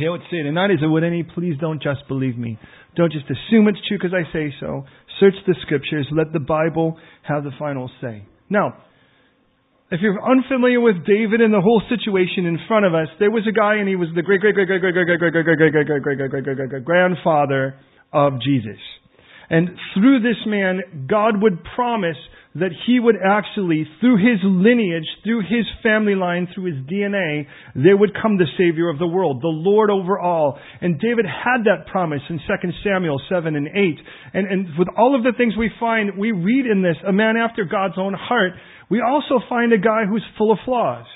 [0.00, 2.58] He would say it, and that is, would any please don't just believe me.
[2.96, 4.84] Don't just assume it's true because I say so.
[5.20, 6.08] Search the scriptures.
[6.10, 8.24] Let the Bible have the final say.
[8.48, 8.74] Now,
[9.92, 13.44] if you're unfamiliar with David and the whole situation in front of us, there was
[13.46, 15.72] a guy and he was the great great great great great great great great great
[15.72, 17.74] great great great great great great great great grandfather
[18.12, 18.78] of Jesus.
[19.50, 22.16] And through this man, God would promise
[22.54, 27.46] that he would actually, through his lineage, through his family line, through his DNA,
[27.76, 30.58] there would come the Savior of the world, the Lord over all.
[30.80, 33.74] And David had that promise in 2 Samuel 7 and 8.
[34.34, 37.36] And, and with all of the things we find, we read in this, a man
[37.36, 38.52] after God's own heart,
[38.90, 41.06] we also find a guy who's full of flaws.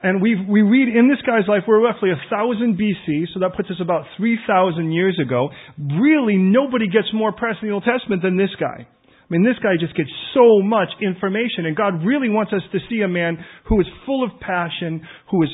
[0.00, 3.68] And we we read in this guy's life, we're roughly 1000 BC, so that puts
[3.68, 5.50] us about 3,000 years ago.
[5.76, 8.86] Really, nobody gets more press in the Old Testament than this guy.
[9.28, 12.78] I mean, this guy just gets so much information, and God really wants us to
[12.88, 13.36] see a man
[13.68, 15.50] who is full of passion, who is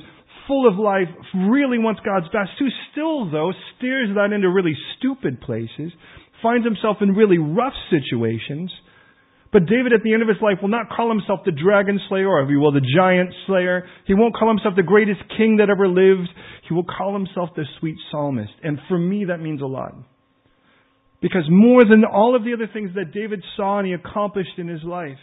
[0.46, 5.40] full of life, really wants God's best, who still, though, steers that into really stupid
[5.40, 5.90] places,
[6.40, 8.70] finds himself in really rough situations.
[9.52, 12.28] But David, at the end of his life, will not call himself the dragon slayer,
[12.28, 13.86] or if you will, the giant slayer.
[14.06, 16.28] He won't call himself the greatest king that ever lived.
[16.68, 18.52] He will call himself the sweet psalmist.
[18.62, 19.94] And for me, that means a lot.
[21.24, 24.68] Because more than all of the other things that David saw and he accomplished in
[24.68, 25.16] his life,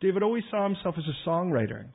[0.00, 1.86] David always saw himself as a songwriter.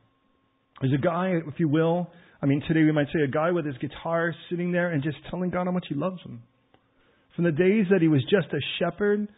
[0.84, 2.10] As a guy, if you will,
[2.42, 5.16] I mean, today we might say a guy with his guitar sitting there and just
[5.30, 6.42] telling God how much he loves him.
[7.38, 9.30] From the days that he was just a shepherd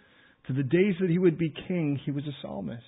[0.48, 2.82] to the days that he would be king, he was a psalmist.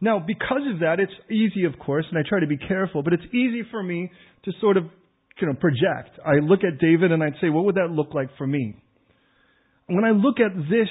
[0.00, 3.12] Now, because of that, it's easy, of course, and I try to be careful, but
[3.12, 4.10] it's easy for me
[4.44, 4.86] to sort of,
[5.40, 6.18] you know, project.
[6.26, 8.82] I look at David and I'd say, what would that look like for me?
[9.86, 10.88] When I look at this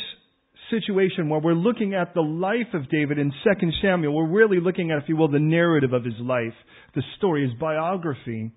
[0.70, 4.92] situation where we're looking at the life of David in 2 Samuel, we're really looking
[4.92, 6.54] at, if you will, the narrative of his life,
[6.96, 8.52] the story, his biography.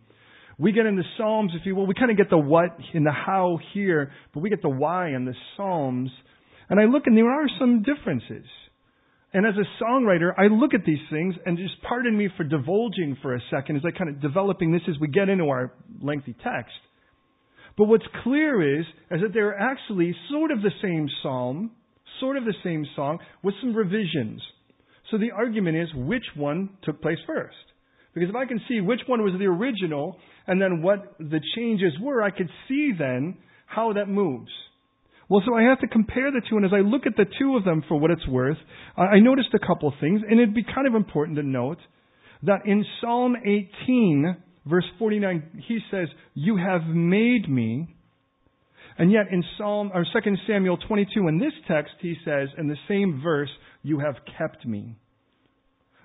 [0.59, 3.05] We get in the Psalms, if you will, we kind of get the what and
[3.05, 6.11] the how here, but we get the why in the Psalms.
[6.69, 8.47] And I look and there are some differences.
[9.32, 13.16] And as a songwriter, I look at these things and just pardon me for divulging
[13.20, 16.34] for a second as I kind of developing this as we get into our lengthy
[16.43, 16.75] text.
[17.78, 21.71] But what's clear is, is that they're actually sort of the same psalm,
[22.21, 24.43] sort of the same song, with some revisions.
[25.11, 27.55] So the argument is which one took place first.
[28.15, 30.19] Because if I can see which one was the original
[30.49, 33.37] and then what the changes were, I could see then
[33.67, 34.50] how that moves.
[35.28, 37.56] Well, so I have to compare the two, and as I look at the two
[37.56, 38.56] of them for what it's worth,
[38.97, 41.78] I noticed a couple of things, and it'd be kind of important to note
[42.44, 44.37] that in Psalm 18,
[44.69, 47.95] Verse 49, he says, You have made me.
[48.99, 52.77] And yet in Psalm or 2 Samuel 22 in this text he says in the
[52.89, 53.51] same verse,
[53.83, 54.97] you have kept me.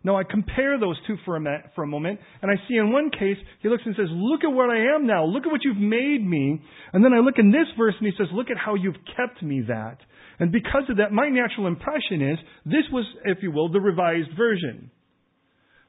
[0.04, 3.10] Now I compare those two for a, for a moment, and I see in one
[3.10, 5.78] case, he looks and says, look at what I am now, look at what you've
[5.78, 6.62] made me.
[6.92, 9.42] And then I look in this verse and he says, look at how you've kept
[9.42, 9.98] me that.
[10.40, 14.36] And because of that, my natural impression is, this was, if you will, the revised
[14.38, 14.92] version.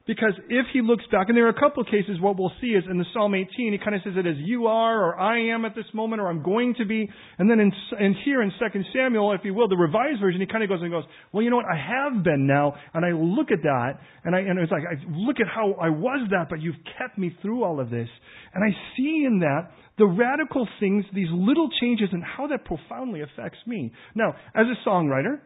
[0.07, 2.77] Because if he looks back, and there are a couple of cases, what we'll see
[2.77, 5.49] is in the Psalm 18, he kind of says it as you are, or I
[5.49, 7.09] am at this moment, or I'm going to be.
[7.39, 10.45] And then in, and here in 2 Samuel, if you will, the revised version, he
[10.45, 13.17] kind of goes and goes, well, you know what, I have been now, and I
[13.17, 16.49] look at that, and I, and it's like, I look at how I was that,
[16.51, 18.09] but you've kept me through all of this.
[18.53, 23.21] And I see in that the radical things, these little changes, and how that profoundly
[23.21, 23.91] affects me.
[24.13, 25.39] Now, as a songwriter,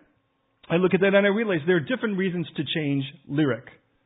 [0.69, 3.65] I look at that and I realize there are different reasons to change lyric.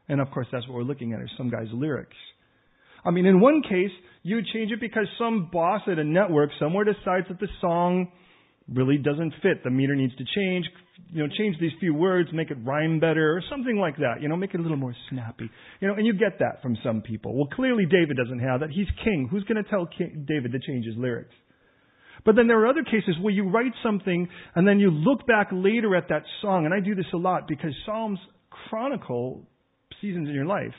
[0.09, 2.17] And of course, that's what we're looking at is some guy's lyrics.
[3.05, 3.91] I mean, in one case,
[4.23, 8.11] you change it because some boss at a network somewhere decides that the song
[8.71, 9.63] really doesn't fit.
[9.63, 10.65] The meter needs to change.
[11.11, 14.21] You know, change these few words, make it rhyme better, or something like that.
[14.21, 15.49] You know, make it a little more snappy.
[15.81, 17.35] You know, and you get that from some people.
[17.35, 18.69] Well, clearly David doesn't have that.
[18.69, 19.27] He's king.
[19.29, 21.33] Who's going to tell king, David to change his lyrics?
[22.25, 25.49] But then there are other cases where you write something and then you look back
[25.51, 28.19] later at that song, and I do this a lot because Psalms
[28.69, 29.45] chronicle
[30.03, 30.75] seasons in your life.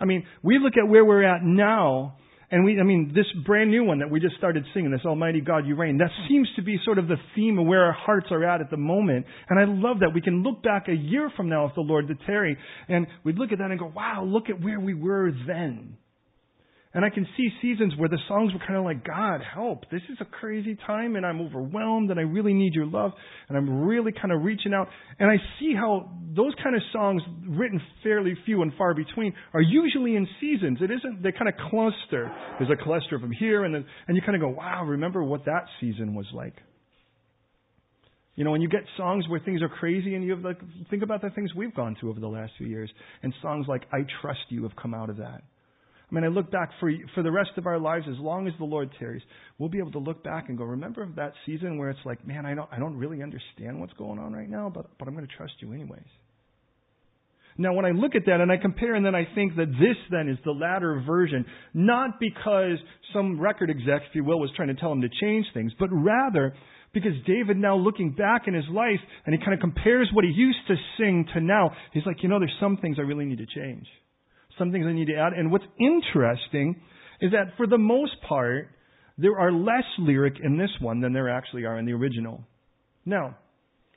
[0.00, 2.16] I mean, we look at where we're at now,
[2.50, 5.40] and we, I mean, this brand new one that we just started singing, this Almighty
[5.40, 8.28] God, You Reign, that seems to be sort of the theme of where our hearts
[8.30, 9.26] are at at the moment.
[9.48, 10.10] And I love that.
[10.14, 12.56] We can look back a year from now if the Lord did tarry,
[12.88, 15.96] and we'd look at that and go, wow, look at where we were then.
[16.96, 19.82] And I can see seasons where the songs were kind of like, God, help.
[19.90, 23.12] This is a crazy time and I'm overwhelmed and I really need your love
[23.50, 24.88] and I'm really kind of reaching out.
[25.18, 29.60] And I see how those kind of songs, written fairly few and far between, are
[29.60, 30.78] usually in seasons.
[30.80, 32.34] It isn't, they kind of cluster.
[32.58, 35.44] There's a cluster from here and then, and you kind of go, wow, remember what
[35.44, 36.54] that season was like.
[38.36, 41.02] You know, when you get songs where things are crazy and you have like, think
[41.02, 42.90] about the things we've gone through over the last few years
[43.22, 45.42] and songs like I Trust You have come out of that.
[46.10, 48.54] I mean, I look back for for the rest of our lives, as long as
[48.58, 49.22] the Lord tarries,
[49.58, 52.46] we'll be able to look back and go, remember that season where it's like, man,
[52.46, 55.26] I don't I don't really understand what's going on right now, but but I'm going
[55.26, 56.06] to trust you anyways.
[57.58, 59.96] Now, when I look at that and I compare, and then I think that this
[60.10, 62.76] then is the latter version, not because
[63.14, 65.88] some record exec, if you will, was trying to tell him to change things, but
[65.90, 66.54] rather
[66.92, 70.30] because David now looking back in his life and he kind of compares what he
[70.30, 73.38] used to sing to now, he's like, you know, there's some things I really need
[73.38, 73.86] to change.
[74.58, 75.32] Some things I need to add.
[75.32, 76.80] And what's interesting
[77.20, 78.68] is that for the most part,
[79.18, 82.44] there are less lyric in this one than there actually are in the original.
[83.04, 83.36] Now,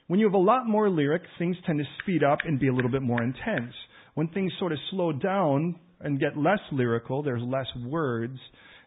[0.08, 2.74] when you have a lot more lyric, things tend to speed up and be a
[2.74, 3.74] little bit more intense.
[4.16, 8.40] When things sort of slow down and get less lyrical, there's less words,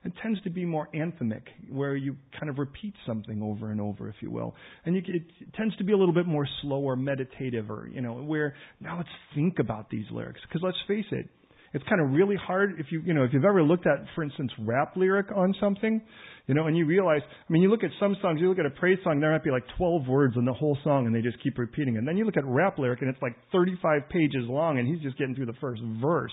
[0.05, 4.09] it tends to be more anthemic, where you kind of repeat something over and over,
[4.09, 4.57] if you will.
[4.85, 8.01] And you, it tends to be a little bit more slow or meditative, or, you
[8.01, 10.41] know, where now let's think about these lyrics.
[10.49, 11.29] Because let's face it,
[11.73, 14.23] it's kind of really hard if you, you know, if you've ever looked at, for
[14.23, 16.03] instance, rap lyric on something,
[16.47, 18.67] you know, and you realize, I mean, you look at some songs, you look at
[18.67, 21.23] a praise song, there might be like 12 words in the whole song and they
[21.23, 21.97] just keep repeating.
[21.97, 25.01] And then you look at rap lyric and it's like 35 pages long and he's
[25.01, 26.33] just getting through the first verse.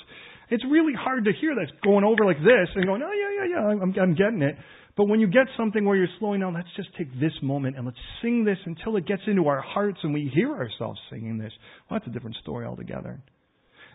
[0.50, 3.56] It's really hard to hear that going over like this and going, oh yeah, yeah,
[3.56, 4.56] yeah, I'm, I'm getting it.
[4.98, 7.86] But when you get something where you're slowing down, let's just take this moment and
[7.86, 11.54] let's sing this until it gets into our hearts and we hear ourselves singing this.
[11.90, 13.22] Well, that's a different story altogether.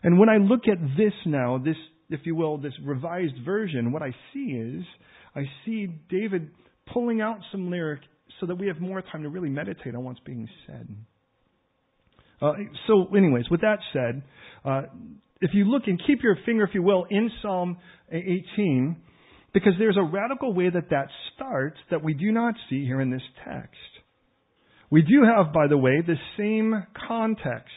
[0.05, 1.77] And when I look at this now, this,
[2.11, 4.85] if you will, this revised version, what I see is,
[5.35, 6.51] I see David
[6.93, 8.03] pulling out some lyric
[8.39, 10.89] so that we have more time to really meditate on what's being said.
[12.41, 12.53] Uh,
[12.87, 14.23] so, anyways, with that said,
[14.65, 14.83] uh,
[15.41, 17.79] if you look and keep your finger, if you will, in Psalm
[18.13, 18.97] 18,
[19.55, 23.11] because there's a radical way that that starts that we do not see here in
[23.11, 23.75] this text.
[24.91, 27.73] We do have, by the way, the same context.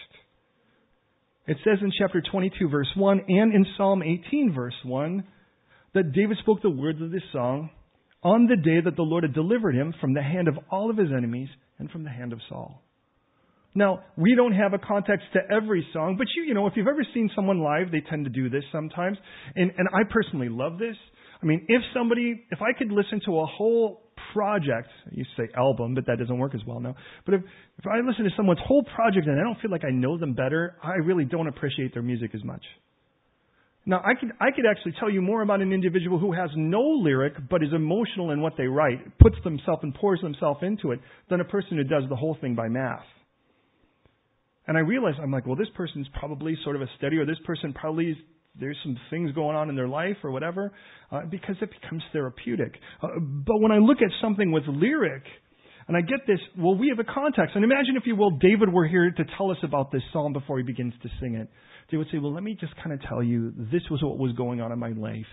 [1.47, 5.23] It says in chapter 22, verse 1, and in Psalm 18, verse 1,
[5.93, 7.69] that David spoke the words of this song
[8.21, 10.97] on the day that the Lord had delivered him from the hand of all of
[10.97, 11.47] his enemies
[11.79, 12.83] and from the hand of Saul.
[13.73, 16.87] Now, we don't have a context to every song, but you, you know, if you've
[16.87, 19.17] ever seen someone live, they tend to do this sometimes.
[19.55, 20.95] And, and I personally love this.
[21.41, 25.95] I mean, if somebody, if I could listen to a whole project, to say album,
[25.95, 26.95] but that doesn't work as well now.
[27.25, 27.41] But if,
[27.79, 30.33] if I listen to someone's whole project and I don't feel like I know them
[30.33, 32.63] better, I really don't appreciate their music as much.
[33.85, 36.81] Now, I could, I could actually tell you more about an individual who has no
[36.81, 40.99] lyric but is emotional in what they write, puts themselves and pours themselves into it,
[41.29, 43.05] than a person who does the whole thing by math.
[44.67, 47.39] And I realize, I'm like, well, this person's probably sort of a steady, or this
[47.45, 48.17] person probably
[48.59, 50.71] there's some things going on in their life or whatever,
[51.11, 52.73] uh, because it becomes therapeutic.
[53.01, 55.23] Uh, but when I look at something with lyric,
[55.87, 57.55] and I get this, well, we have a context.
[57.55, 60.57] And imagine, if you will, David were here to tell us about this psalm before
[60.57, 61.47] he begins to sing it.
[61.89, 64.33] They would say, well, let me just kind of tell you, this was what was
[64.33, 65.25] going on in my life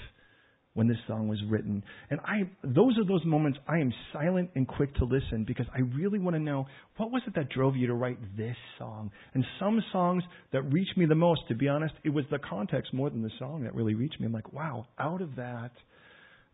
[0.75, 1.83] when this song was written.
[2.11, 5.81] And I, those are those moments I am silent and quick to listen because I
[5.81, 6.67] really want to know
[6.97, 9.11] what was it that drove you to write this song.
[9.35, 12.93] And some songs that reach me the most, to be honest, it was the context
[12.93, 14.27] more than the song that really reached me.
[14.27, 15.71] I'm like, wow, out of that,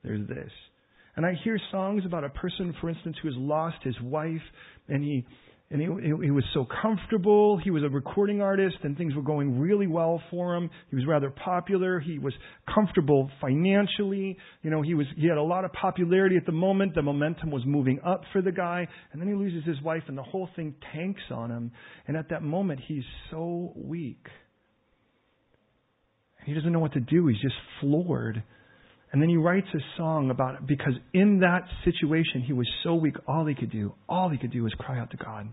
[0.04, 0.50] there's this.
[1.16, 4.42] And I hear songs about a person, for instance, who has lost his wife
[4.88, 5.26] and he
[5.72, 5.86] and he,
[6.24, 7.56] he was so comfortable.
[7.62, 10.68] He was a recording artist, and things were going really well for him.
[10.88, 12.00] He was rather popular.
[12.00, 12.34] He was
[12.74, 14.36] comfortable financially.
[14.62, 16.96] You know, he was he had a lot of popularity at the moment.
[16.96, 20.18] The momentum was moving up for the guy, and then he loses his wife, and
[20.18, 21.70] the whole thing tanks on him.
[22.08, 24.26] And at that moment, he's so weak.
[26.46, 27.28] He doesn't know what to do.
[27.28, 28.42] He's just floored.
[29.12, 33.16] And then he writes a song about because in that situation he was so weak,
[33.26, 35.52] all he could do, all he could do was cry out to God.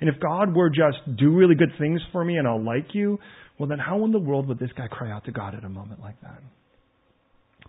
[0.00, 3.18] And if God were just do really good things for me and I'll like you,
[3.58, 5.68] well then how in the world would this guy cry out to God at a
[5.68, 6.40] moment like that?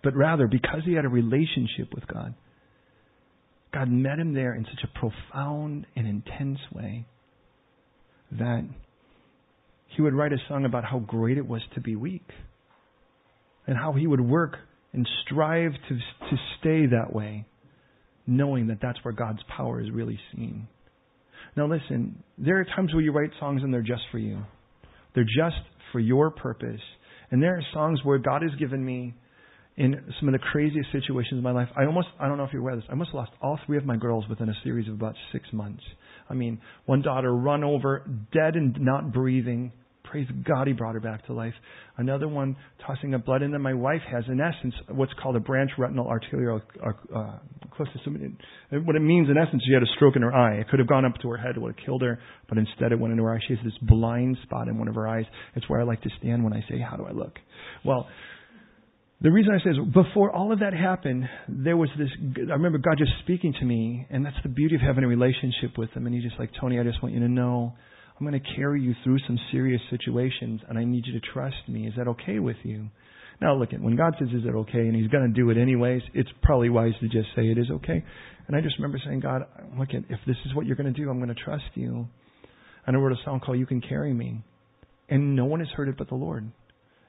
[0.04, 2.34] But rather, because he had a relationship with God,
[3.74, 7.06] God met him there in such a profound and intense way
[8.32, 8.66] that
[9.96, 12.28] he would write a song about how great it was to be weak
[13.66, 14.58] and how he would work
[14.94, 17.46] and strive to, to stay that way,
[18.26, 20.68] knowing that that's where God's power is really seen.
[21.56, 24.44] Now, listen, there are times where you write songs and they're just for you.
[25.16, 26.82] They're just for your purpose.
[27.32, 29.14] And there are songs where God has given me
[29.76, 31.70] in some of the craziest situations in my life.
[31.76, 33.78] I almost, I don't know if you're aware of this, I almost lost all three
[33.78, 35.84] of my girls within a series of about six months.
[36.30, 38.04] I mean, one daughter run over,
[38.34, 39.72] dead and not breathing,
[40.12, 41.54] Praise God, He brought her back to life.
[41.98, 45.40] Another one tossing up blood, and then my wife has, in essence, what's called a
[45.40, 47.40] branch retinal arterial uh, uh
[48.86, 50.56] What it means, in essence, she had a stroke in her eye.
[50.56, 52.92] It could have gone up to her head, it would have killed her, but instead
[52.92, 53.40] it went into her eye.
[53.48, 55.26] She has this blind spot in one of her eyes.
[55.56, 57.40] It's where I like to stand when I say, "How do I look?"
[57.84, 58.08] Well,
[59.20, 62.10] The reason I say is before all of that happened, there was this.
[62.38, 65.76] I remember God just speaking to me, and that's the beauty of having a relationship
[65.76, 66.06] with Him.
[66.06, 67.74] And He's just like, Tony, I just want you to know
[68.20, 71.58] I'm going to carry you through some serious situations, and I need you to trust
[71.68, 71.88] me.
[71.88, 72.90] Is that okay with you?
[73.40, 75.58] Now, look, at when God says, "Is it okay?" and He's going to do it
[75.58, 78.04] anyways, it's probably wise to just say it is okay.
[78.48, 79.44] And I just remember saying, God,
[79.78, 82.08] look, at if this is what you're going to do, I'm going to trust you.
[82.88, 84.44] And I wrote a song called "You Can Carry Me,"
[85.10, 86.52] and no one has heard it but the Lord.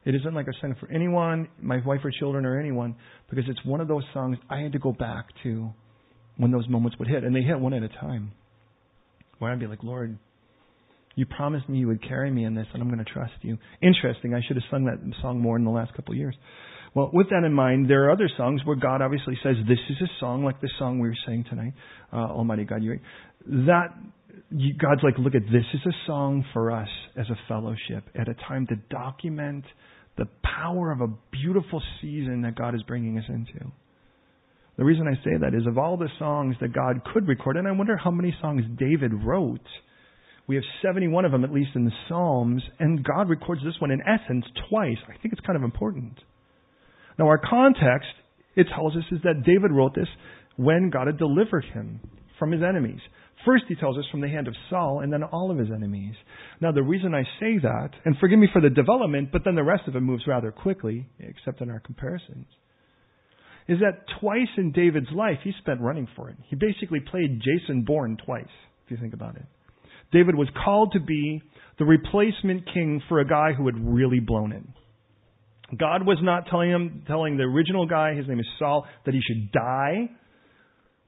[0.04, 2.96] It isn't like sang it for anyone, my wife or children or anyone,
[3.30, 5.70] because it's one of those songs I had to go back to
[6.36, 8.32] when those moments would hit, and they hit one at a time.
[9.38, 10.18] Where I'd be like, Lord,
[11.18, 13.58] you promised me you would carry me in this, and I'm going to trust you.
[13.82, 14.34] Interesting.
[14.34, 16.36] I should have sung that song more in the last couple of years.
[16.94, 19.96] Well, with that in mind, there are other songs where God obviously says, "This is
[20.00, 21.72] a song like the song we were saying tonight."
[22.12, 22.98] Uh, Almighty God, you
[23.46, 23.94] that
[24.80, 28.34] God's like, look at this is a song for us as a fellowship at a
[28.48, 29.64] time to document
[30.16, 33.70] the power of a beautiful season that God is bringing us into.
[34.76, 37.66] The reason I say that is of all the songs that God could record, and
[37.66, 39.66] I wonder how many songs David wrote.
[40.48, 43.90] We have 71 of them, at least in the Psalms, and God records this one
[43.90, 44.96] in essence twice.
[45.06, 46.18] I think it's kind of important.
[47.18, 48.08] Now, our context,
[48.56, 50.08] it tells us, is that David wrote this
[50.56, 52.00] when God had delivered him
[52.38, 53.00] from his enemies.
[53.44, 56.14] First, he tells us from the hand of Saul and then all of his enemies.
[56.62, 59.62] Now, the reason I say that, and forgive me for the development, but then the
[59.62, 62.46] rest of it moves rather quickly, except in our comparisons,
[63.68, 66.36] is that twice in David's life he spent running for it.
[66.48, 68.44] He basically played Jason Bourne twice,
[68.86, 69.44] if you think about it.
[70.12, 71.42] David was called to be
[71.78, 74.62] the replacement king for a guy who had really blown it.
[75.78, 79.20] God was not telling him, telling the original guy, his name is Saul, that he
[79.20, 80.08] should die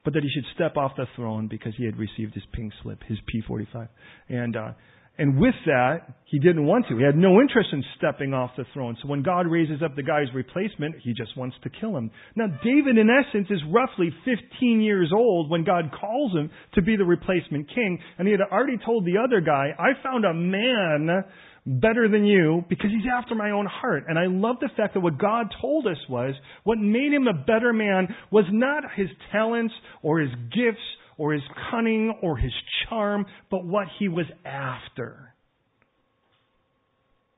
[0.05, 3.03] but that he should step off the throne because he had received his pink slip,
[3.07, 3.89] his P45.
[4.29, 4.73] And, uh,
[5.19, 6.97] and with that, he didn't want to.
[6.97, 8.97] He had no interest in stepping off the throne.
[9.03, 12.11] So when God raises up the guy's replacement, he just wants to kill him.
[12.37, 16.97] Now, David, in essence, is roughly 15 years old when God calls him to be
[16.97, 17.99] the replacement king.
[18.17, 21.25] And he had already told the other guy, I found a man
[21.67, 24.05] better than you because he's after my own heart.
[24.09, 27.45] And I love the fact that what God told us was what made him a
[27.45, 30.81] better man was not his talents or his gifts
[31.21, 32.53] or his cunning or his
[32.89, 35.35] charm, but what he was after.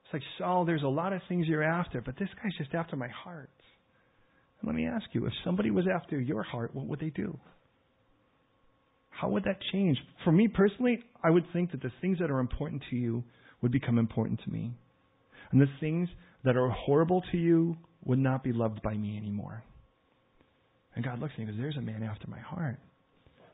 [0.05, 2.95] It's like, Saul, there's a lot of things you're after, but this guy's just after
[2.95, 3.51] my heart.
[4.61, 7.37] And let me ask you, if somebody was after your heart, what would they do?
[9.11, 9.99] How would that change?
[10.23, 13.25] For me personally, I would think that the things that are important to you
[13.63, 14.71] would become important to me.
[15.51, 16.09] And the things
[16.45, 19.65] that are horrible to you would not be loved by me anymore.
[20.95, 22.79] And God looks at me and goes, There's a man after my heart.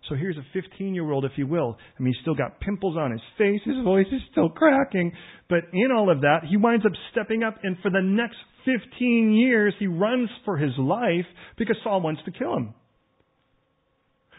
[0.09, 1.77] So here's a 15 year old, if you will.
[1.99, 3.61] I mean, he's still got pimples on his face.
[3.65, 5.13] His voice is still cracking.
[5.49, 7.57] But in all of that, he winds up stepping up.
[7.63, 12.31] And for the next 15 years, he runs for his life because Saul wants to
[12.31, 12.75] kill him.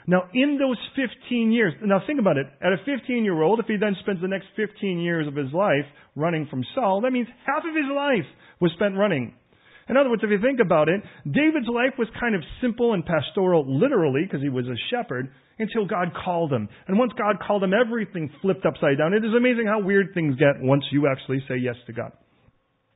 [0.08, 2.48] Now, in those 15 years, now think about it.
[2.62, 5.54] At a 15 year old, if he then spends the next 15 years of his
[5.54, 5.86] life
[6.16, 8.26] running from Saul, that means half of his life
[8.60, 9.36] was spent running.
[9.90, 13.04] In other words, if you think about it, David's life was kind of simple and
[13.04, 16.70] pastoral, literally, because he was a shepherd, until God called him.
[16.88, 19.14] And once God called him, everything flipped upside down.
[19.14, 22.12] It is amazing how weird things get once you actually say yes to God.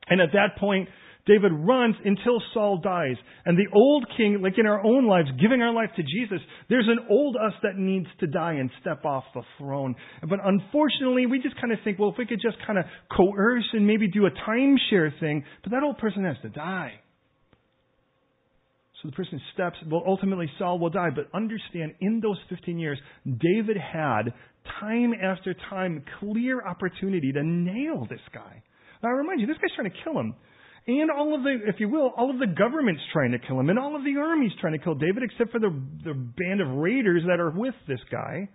[0.08, 0.88] And at that point,
[1.26, 3.16] David runs until Saul dies.
[3.46, 6.88] And the old king, like in our own lives, giving our life to Jesus, there's
[6.88, 9.94] an old us that needs to die and step off the throne.
[10.28, 12.84] But unfortunately, we just kind of think, well, if we could just kind of
[13.16, 16.92] coerce and maybe do a timeshare thing, but that old person has to die.
[19.02, 21.08] So the person steps, well, ultimately Saul will die.
[21.14, 24.32] But understand, in those 15 years, David had
[24.80, 28.62] time after time clear opportunity to nail this guy.
[29.02, 30.34] Now I remind you, this guy's trying to kill him.
[30.86, 33.70] And all of the, if you will, all of the governments trying to kill him,
[33.70, 35.70] and all of the armies trying to kill David, except for the,
[36.04, 38.48] the band of raiders that are with this guy.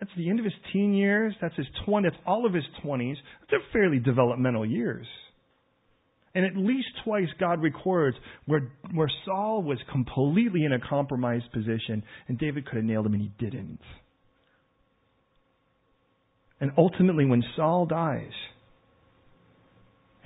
[0.00, 1.34] That's the end of his teen years.
[1.42, 3.16] That's his 20, that's all of his 20s.
[3.50, 5.06] They're fairly developmental years.
[6.34, 8.16] And at least twice God records
[8.46, 13.14] where, where Saul was completely in a compromised position and David could have nailed him
[13.14, 13.80] and he didn't.
[16.60, 18.32] And ultimately, when Saul dies,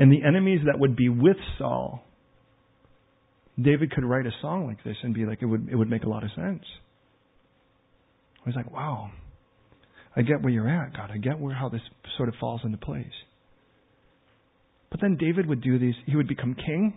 [0.03, 2.03] and the enemies that would be with Saul,
[3.57, 6.03] David could write a song like this and be like, it would, it would make
[6.03, 6.65] a lot of sense.
[8.45, 9.13] He's like, wow,
[10.17, 11.13] I get where you're at, God.
[11.15, 11.83] I get where how this
[12.17, 13.05] sort of falls into place.
[14.91, 16.95] But then David would do these, he would become king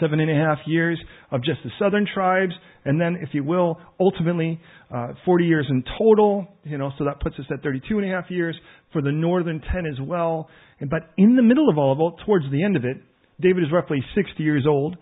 [0.00, 0.98] seven and a half years
[1.30, 2.52] of just the southern tribes,
[2.84, 4.60] and then, if you will, ultimately
[4.94, 6.46] uh, 40 years in total.
[6.64, 8.56] You know, so that puts us at 32 and a half years
[8.92, 10.48] for the northern 10 as well.
[10.80, 12.98] And, but in the middle of all of it, towards the end of it,
[13.40, 14.96] David is roughly 60 years old.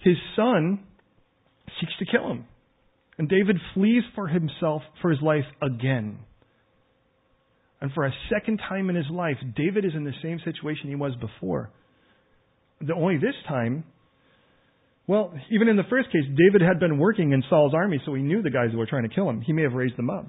[0.00, 0.80] His son
[1.80, 2.46] seeks to kill him.
[3.18, 6.18] And David flees for himself, for his life again.
[7.80, 10.94] And for a second time in his life, David is in the same situation he
[10.94, 11.70] was before.
[12.80, 13.84] The, only this time,
[15.06, 18.22] well, even in the first case, David had been working in Saul's army, so he
[18.22, 19.42] knew the guys who were trying to kill him.
[19.42, 20.26] He may have raised them up.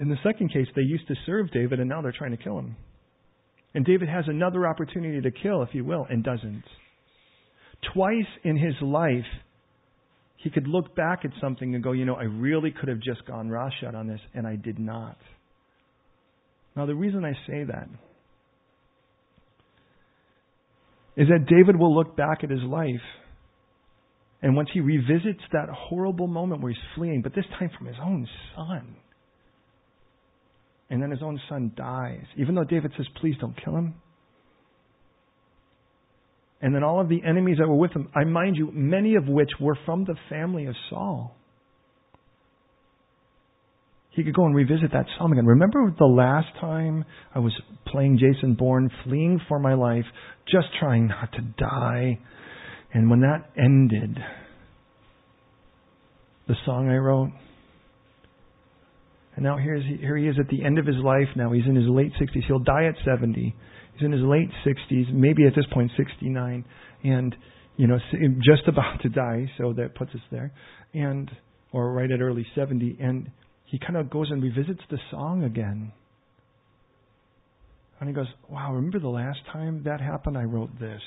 [0.00, 2.58] In the second case, they used to serve David, and now they're trying to kill
[2.58, 2.74] him.
[3.74, 6.64] And David has another opportunity to kill, if he will, and doesn't.
[7.94, 9.26] Twice in his life,
[10.38, 13.24] he could look back at something and go, you know, I really could have just
[13.26, 15.18] gone shut on this, and I did not.
[16.74, 17.88] Now, the reason I say that
[21.16, 23.02] is that David will look back at his life,
[24.42, 27.96] and once he revisits that horrible moment where he's fleeing, but this time from his
[28.02, 28.96] own son,
[30.88, 33.94] and then his own son dies, even though David says, please don't kill him.
[36.62, 39.26] And then all of the enemies that were with him, I mind you, many of
[39.26, 41.36] which were from the family of Saul.
[44.10, 45.46] He could go and revisit that psalm again.
[45.46, 47.04] Remember the last time
[47.34, 47.52] I was
[47.86, 50.04] playing Jason Bourne, fleeing for my life,
[50.50, 52.18] just trying not to die.
[52.92, 54.18] And when that ended,
[56.48, 57.30] the song I wrote,
[59.36, 61.52] and now here's, here he is at the end of his life now.
[61.52, 62.44] He's in his late 60s.
[62.46, 63.54] He'll die at 70.
[63.94, 66.64] He's in his late 60s, maybe at this point 69,
[67.04, 67.36] and,
[67.76, 67.98] you know,
[68.42, 70.52] just about to die, so that puts us there.
[70.92, 71.30] And,
[71.72, 72.98] or right at early 70.
[73.00, 73.30] And
[73.66, 75.92] he kind of goes and revisits the song again.
[78.00, 80.36] And he goes, Wow, remember the last time that happened?
[80.36, 81.02] I wrote this.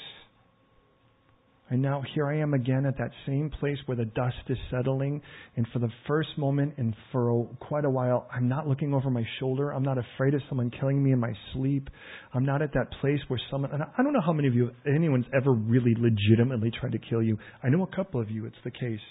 [1.74, 5.24] And now here I am again at that same place where the dust is settling.
[5.56, 9.10] And for the first moment and for a, quite a while, I'm not looking over
[9.10, 9.72] my shoulder.
[9.72, 11.90] I'm not afraid of someone killing me in my sleep.
[12.32, 14.70] I'm not at that place where someone, and I don't know how many of you,
[14.86, 17.40] anyone's ever really legitimately tried to kill you.
[17.64, 19.02] I know a couple of you, it's the case.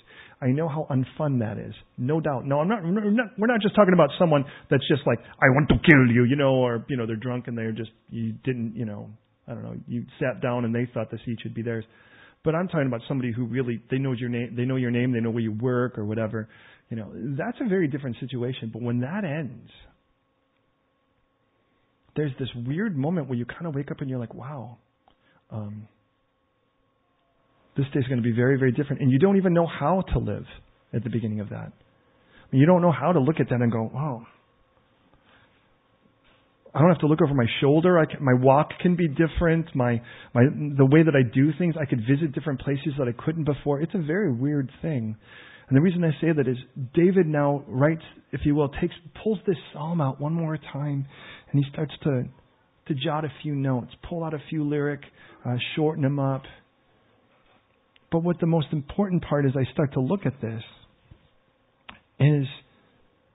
[0.41, 1.75] I know how unfun that is.
[1.99, 2.47] No doubt.
[2.47, 5.51] No, I'm not, we're not, we're not just talking about someone that's just like, I
[5.51, 8.35] want to kill you, you know, or, you know, they're drunk and they're just, you
[8.45, 9.11] didn't, you know,
[9.49, 11.85] I don't know, you sat down and they thought the seat should be theirs.
[12.45, 15.13] But I'm talking about somebody who really they know your name, they know your name,
[15.13, 16.49] they know where you work or whatever.
[16.91, 18.71] You know, that's a very different situation.
[18.73, 19.71] But when that ends,
[22.17, 24.79] there's this weird moment where you kind of wake up and you're like, wow,
[25.51, 25.89] um,
[27.77, 29.01] this day's going to be very, very different.
[29.01, 30.45] And you don't even know how to live
[30.93, 31.73] at the beginning of that.
[31.73, 34.27] I mean, you don't know how to look at that and go, wow,
[36.75, 37.99] I don't have to look over my shoulder.
[37.99, 39.75] I can, my walk can be different.
[39.75, 40.01] My,
[40.35, 40.43] my,
[40.77, 43.83] the way that I do things, I could visit different places that I couldn't before.
[43.83, 45.17] It's a very weird thing.
[45.69, 46.57] And the reason I say that is
[46.95, 51.07] David now writes, if you will, takes, pulls this psalm out one more time
[51.51, 52.25] and he starts to,
[52.89, 55.01] to jot a few notes, pull out a few lyric,
[55.47, 56.43] uh, shorten them up.
[58.11, 60.63] But what the most important part is I start to look at this
[62.19, 62.47] is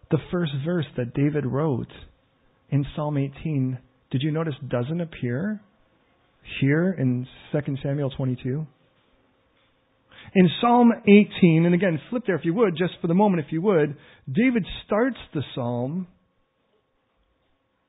[0.10, 1.92] the first verse that David wrote
[2.70, 3.78] in Psalm 18,
[4.12, 5.62] did you notice doesn't appear
[6.60, 8.66] here in 2 Samuel 22?
[10.36, 13.52] In Psalm 18, and again, flip there if you would, just for the moment if
[13.52, 13.96] you would,
[14.30, 16.08] David starts the psalm,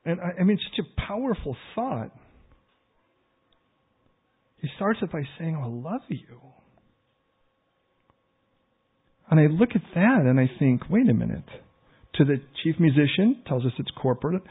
[0.05, 2.11] and I, I mean, it's such a powerful thought.
[4.61, 6.41] He starts it by saying, oh, I love you.
[9.29, 11.45] And I look at that and I think, wait a minute
[12.19, 14.43] to the chief musician, tells us it's corporate.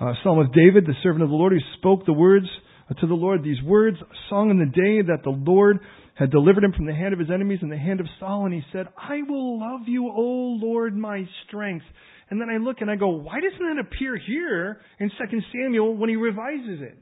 [0.00, 2.46] Uh, Psalm of David, the servant of the Lord, who spoke the words
[2.90, 3.96] uh, to the Lord, these words,
[4.30, 5.80] sung in the day that the Lord
[6.14, 8.54] had delivered him from the hand of his enemies and the hand of Saul, and
[8.54, 11.84] he said, I will love you, O Lord, my strength.
[12.30, 15.96] And then I look and I go, why doesn't that appear here in 2 Samuel
[15.96, 16.98] when he revises it?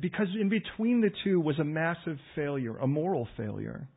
[0.00, 3.88] Because in between the two was a massive failure, a moral failure.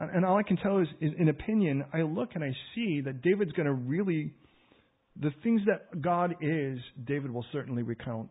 [0.00, 3.52] And all I can tell is, in opinion, I look and I see that David's
[3.52, 4.32] going to really,
[5.20, 8.28] the things that God is, David will certainly recount.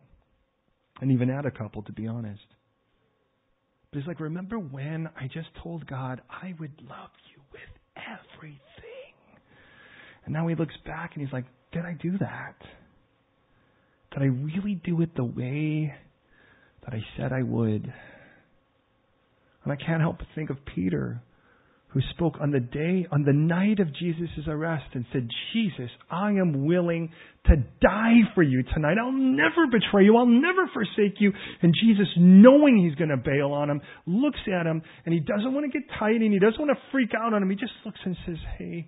[1.00, 2.42] And even add a couple, to be honest.
[3.90, 7.60] But he's like, remember when I just told God I would love you with
[7.96, 8.58] everything?
[10.24, 12.56] And now he looks back and he's like, did I do that?
[14.12, 15.94] Did I really do it the way
[16.84, 17.92] that I said I would?
[19.64, 21.22] And I can't help but think of Peter
[21.88, 26.32] who spoke on the day, on the night of Jesus' arrest and said, Jesus, I
[26.32, 27.10] am willing
[27.46, 28.96] to die for you tonight.
[29.00, 30.16] I'll never betray you.
[30.16, 31.32] I'll never forsake you.
[31.62, 35.54] And Jesus, knowing he's going to bail on him, looks at him and he doesn't
[35.54, 37.48] want to get tight and he doesn't want to freak out on him.
[37.48, 38.86] He just looks and says, Hey,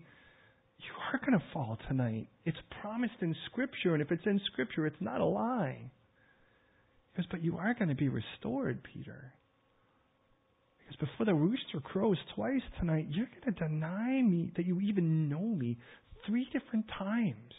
[0.79, 2.29] you are going to fall tonight.
[2.45, 3.95] It's promised in Scripture.
[3.95, 5.91] And if it's in Scripture, it's not a lie.
[7.13, 9.33] He goes, But you are going to be restored, Peter.
[10.91, 15.29] Because before the rooster crows twice tonight, you're going to deny me that you even
[15.29, 15.79] know me
[16.27, 17.55] three different times.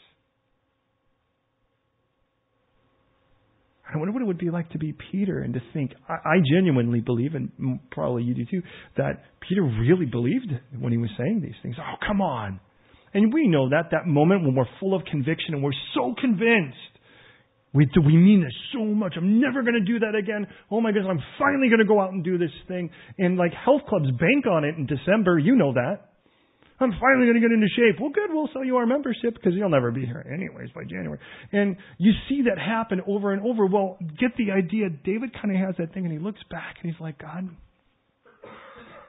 [3.93, 6.35] I wonder what it would be like to be Peter and to think, I, I
[6.53, 7.51] genuinely believe, and
[7.91, 8.61] probably you do too,
[8.97, 11.75] that Peter really believed when he was saying these things.
[11.79, 12.59] Oh, come on.
[13.13, 16.77] And we know that, that moment when we're full of conviction and we're so convinced.
[17.73, 19.13] We, we mean this so much?
[19.15, 20.45] I'm never going to do that again.
[20.69, 22.89] Oh my goodness, I'm finally going to go out and do this thing.
[23.17, 25.39] And like health clubs bank on it in December.
[25.39, 26.11] You know that.
[26.81, 28.01] I'm finally going to get into shape.
[28.01, 28.33] Well, good.
[28.33, 31.19] We'll sell you our membership because you'll never be here anyways by January.
[31.51, 33.67] And you see that happen over and over.
[33.67, 34.89] Well, get the idea.
[34.89, 37.47] David kind of has that thing and he looks back and he's like, God,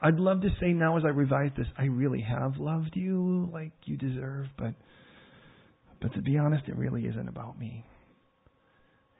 [0.02, 3.72] I'd love to say now as I revise this, I really have loved you like
[3.84, 4.74] you deserve, but,
[6.00, 7.84] but to be honest, it really isn't about me.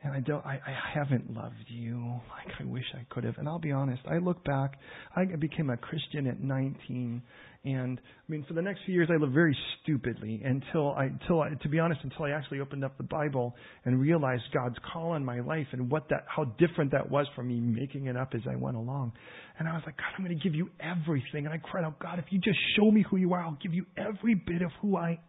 [0.04, 3.38] And I don't, I, I haven't loved you like I wish I could have.
[3.38, 4.78] And I'll be honest, I look back,
[5.14, 7.22] I became a Christian at 19,
[7.64, 11.42] and I mean, for the next few years, I lived very stupidly until I, until
[11.42, 15.14] I, to be honest, until I actually opened up the Bible and realized God's call
[15.14, 18.30] in my life and what that, how different that was from me making it up
[18.34, 19.12] as I went along.
[19.60, 21.46] And I was like, God, I'm going to give you everything.
[21.46, 23.74] And I cried out, God, if you just show me who you are, I'll give
[23.74, 25.20] you every bit of who I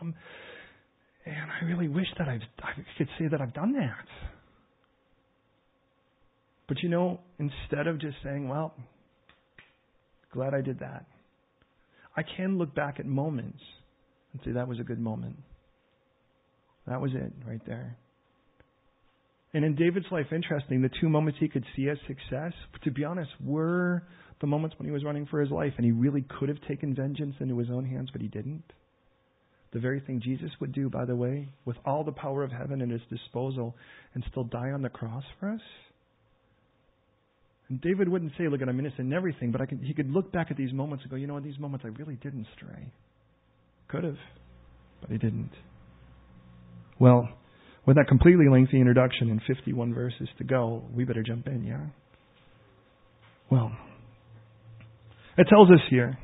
[0.00, 0.14] am.
[1.24, 4.06] And I really wish that I've, I could say that I've done that.
[6.68, 8.74] But you know, instead of just saying, well,
[10.32, 11.06] glad I did that,
[12.16, 13.60] I can look back at moments
[14.32, 15.36] and say that was a good moment.
[16.86, 17.96] That was it right there.
[19.54, 22.52] And in David's life, interesting, the two moments he could see as success,
[22.84, 24.02] to be honest, were
[24.40, 26.94] the moments when he was running for his life and he really could have taken
[26.94, 28.64] vengeance into his own hands, but he didn't.
[29.72, 32.82] The very thing Jesus would do, by the way, with all the power of heaven
[32.82, 33.74] at his disposal
[34.14, 35.60] and still die on the cross for us.
[37.68, 40.48] And David wouldn't say, Look, I'm innocent in everything, but I he could look back
[40.50, 42.92] at these moments and go, You know what, these moments I really didn't stray.
[43.88, 44.18] Could have,
[45.00, 45.52] but he didn't.
[46.98, 47.28] Well,
[47.86, 51.86] with that completely lengthy introduction and 51 verses to go, we better jump in, yeah?
[53.50, 53.72] Well,
[55.36, 56.18] it tells us here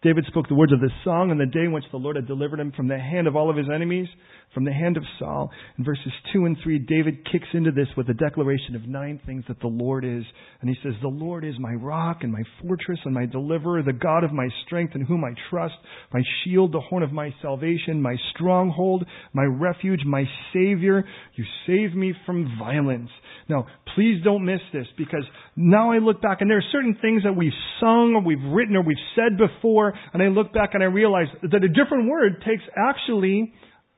[0.00, 2.28] David spoke the words of this song on the day in which the Lord had
[2.28, 4.06] delivered him from the hand of all of his enemies,
[4.54, 5.50] from the hand of Saul.
[5.76, 9.42] In verses 2 and 3, David kicks into this with a declaration of nine things
[9.48, 10.22] that the Lord is.
[10.60, 13.92] And he says, The Lord is my rock and my fortress and my deliverer, the
[13.92, 15.74] God of my strength in whom I trust,
[16.12, 21.04] my shield, the horn of my salvation, my stronghold, my refuge, my Savior.
[21.34, 23.10] You save me from violence.
[23.48, 25.24] Now, please don't miss this because
[25.56, 28.76] now I look back and there are certain things that we've sung or we've written
[28.76, 32.42] or we've said before and I look back and I realize that a different word
[32.46, 33.52] takes actually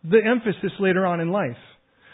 [0.04, 1.56] the emphasis later on in life.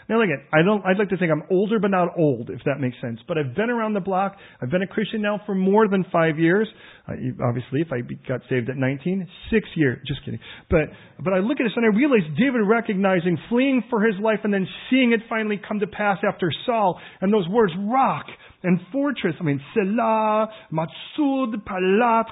[0.09, 2.61] Now look at, I don't, I'd like to think I'm older but not old, if
[2.65, 3.19] that makes sense.
[3.27, 4.37] But I've been around the block.
[4.61, 6.67] I've been a Christian now for more than five years.
[7.07, 7.13] Uh,
[7.45, 9.99] obviously, if I got saved at 19, six years.
[10.07, 10.39] Just kidding.
[10.69, 10.89] But,
[11.23, 14.53] but I look at this and I realize David recognizing, fleeing for his life and
[14.53, 18.25] then seeing it finally come to pass after Saul and those words, rock,
[18.63, 19.35] and fortress.
[19.39, 22.25] I mean, Selah, Matsud, Palat,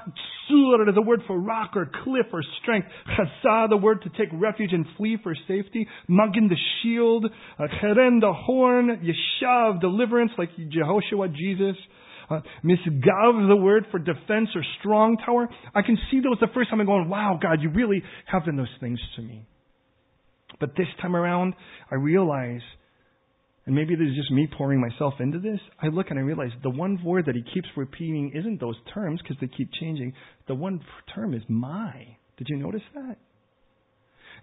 [0.50, 2.88] Tsur, the word for rock or cliff or strength.
[3.16, 5.86] Chazah, the word to take refuge and flee for safety.
[6.08, 7.26] Magin, the shield.
[7.58, 9.00] Uh, Cheren, the horn.
[9.04, 11.76] Yeshav, deliverance, like Jehoshua, Jesus.
[12.28, 15.48] Uh, misgav, the word for defense or strong tower.
[15.74, 18.56] I can see those the first time I'm going, wow, God, you really have done
[18.56, 19.46] those things to me.
[20.58, 21.54] But this time around,
[21.90, 22.62] I realize
[23.66, 25.58] and maybe this is just me pouring myself into this.
[25.82, 29.20] I look and I realize the one word that he keeps repeating isn't those terms
[29.20, 30.12] because they keep changing.
[30.46, 30.80] The one
[31.14, 32.16] term is my.
[32.36, 33.16] Did you notice that?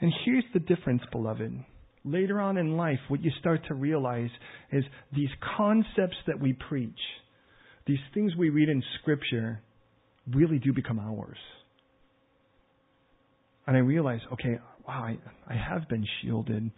[0.01, 1.53] And here's the difference, beloved.
[2.03, 4.29] Later on in life, what you start to realize
[4.73, 4.83] is
[5.15, 6.99] these concepts that we preach,
[7.88, 9.62] these things we read in Scripture,
[10.29, 11.38] really do become ours.
[13.65, 16.71] And I realize, okay, wow, I, I have been shielded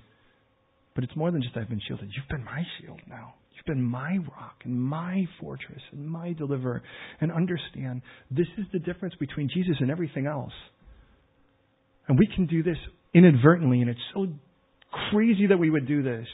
[0.96, 2.10] but it's more than just I've been shielded.
[2.16, 3.36] You've been my shield now.
[3.56, 6.82] You've been my rock and my fortress and my deliverer.
[7.20, 10.54] And understand this is the difference between Jesus and everything else.
[12.08, 12.78] And we can do this
[13.14, 14.28] inadvertently, and it's so
[15.12, 16.28] crazy that we would do this.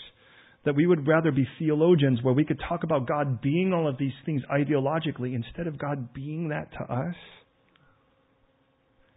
[0.66, 3.98] That we would rather be theologians where we could talk about God being all of
[3.98, 7.16] these things ideologically instead of God being that to us.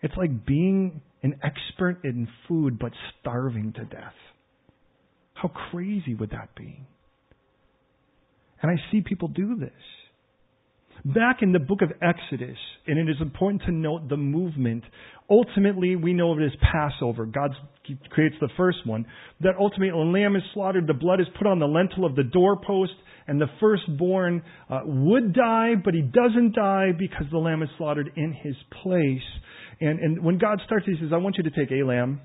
[0.00, 4.14] It's like being an expert in food but starving to death.
[5.44, 6.80] How crazy would that be?
[8.62, 9.70] And I see people do this.
[11.04, 14.84] Back in the book of Exodus, and it is important to note the movement.
[15.28, 17.26] Ultimately, we know it as Passover.
[17.26, 17.50] God
[18.08, 19.04] creates the first one.
[19.42, 22.22] That ultimately, a lamb is slaughtered, the blood is put on the lintel of the
[22.22, 22.94] doorpost,
[23.26, 28.10] and the firstborn uh, would die, but he doesn't die because the lamb is slaughtered
[28.16, 29.20] in his place.
[29.82, 32.22] And, and when God starts, he says, I want you to take a lamb.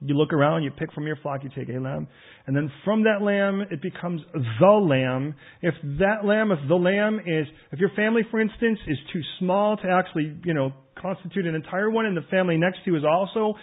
[0.00, 2.06] You look around, you pick from your flock, you take a lamb.
[2.46, 5.34] And then from that lamb, it becomes the lamb.
[5.60, 9.76] If that lamb, if the lamb is, if your family, for instance, is too small
[9.76, 13.04] to actually, you know, constitute an entire one and the family next to you is
[13.04, 13.54] also,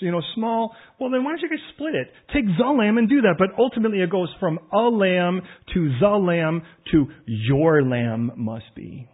[0.00, 2.08] you know, small, well then why don't you guys split it?
[2.32, 3.34] Take the lamb and do that.
[3.38, 5.42] But ultimately it goes from a lamb
[5.74, 9.08] to the lamb to your lamb must be.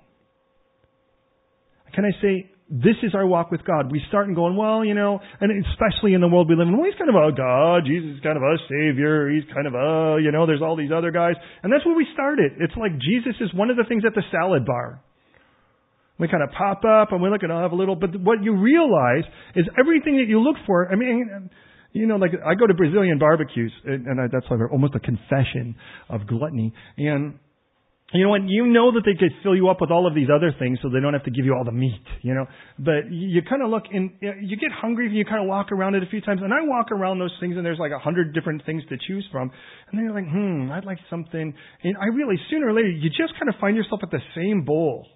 [1.94, 3.90] Can I say, this is our walk with God.
[3.90, 6.78] We start and going, well, you know, and especially in the world we live in,
[6.78, 7.82] well, he's kind of a God.
[7.84, 9.28] Jesus is kind of a savior.
[9.28, 11.34] He's kind of a, you know, there's all these other guys.
[11.64, 12.62] And that's where we started.
[12.62, 15.02] It's like Jesus is one of the things at the salad bar.
[16.20, 18.44] We kind of pop up and we look and I'll have a little, but what
[18.44, 19.24] you realize
[19.56, 21.50] is everything that you look for, I mean,
[21.92, 25.00] you know, like I go to Brazilian barbecues and, and I, that's like almost a
[25.00, 25.74] confession
[26.08, 26.72] of gluttony.
[26.98, 27.40] And
[28.12, 28.42] you know what?
[28.48, 30.88] You know that they could fill you up with all of these other things so
[30.88, 32.46] they don't have to give you all the meat, you know.
[32.78, 35.70] But you, you kind of look and you get hungry and you kind of walk
[35.70, 36.40] around it a few times.
[36.42, 39.26] And I walk around those things and there's like a hundred different things to choose
[39.30, 39.50] from.
[39.90, 41.54] And then you're like, hmm, I'd like something.
[41.84, 44.64] And I really, sooner or later you just kind of find yourself at the same
[44.64, 45.06] bowl.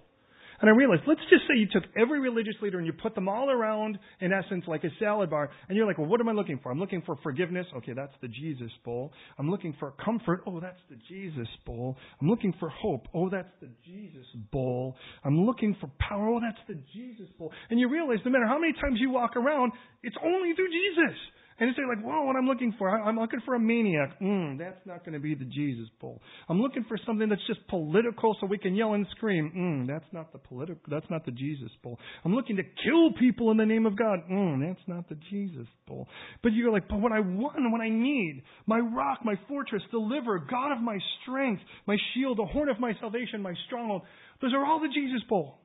[0.65, 3.29] And I realized, let's just say you took every religious leader and you put them
[3.29, 6.31] all around, in essence, like a salad bar, and you're like, well, what am I
[6.31, 6.71] looking for?
[6.71, 7.67] I'm looking for forgiveness.
[7.77, 9.11] Okay, that's the Jesus bowl.
[9.37, 10.41] I'm looking for comfort.
[10.47, 11.97] Oh, that's the Jesus bowl.
[12.19, 13.07] I'm looking for hope.
[13.13, 14.95] Oh, that's the Jesus bowl.
[15.23, 16.29] I'm looking for power.
[16.29, 17.51] Oh, that's the Jesus bowl.
[17.69, 21.15] And you realize no matter how many times you walk around, it's only through Jesus.
[21.57, 22.89] And you say like, whoa, what I'm looking for?
[22.89, 24.19] I'm looking for a maniac.
[24.19, 26.21] Mm, that's not going to be the Jesus bowl.
[26.49, 29.53] I'm looking for something that's just political so we can yell and scream.
[29.55, 31.97] Mm, that's not the political, that's not the Jesus bowl.
[32.25, 34.19] I'm looking to kill people in the name of God.
[34.29, 36.09] Mm, that's not the Jesus bowl.
[36.43, 39.81] But you're like, but what I want and what I need, my rock, my fortress,
[39.91, 44.01] deliver, God of my strength, my shield, the horn of my salvation, my stronghold,
[44.41, 45.59] those are all the Jesus bowl.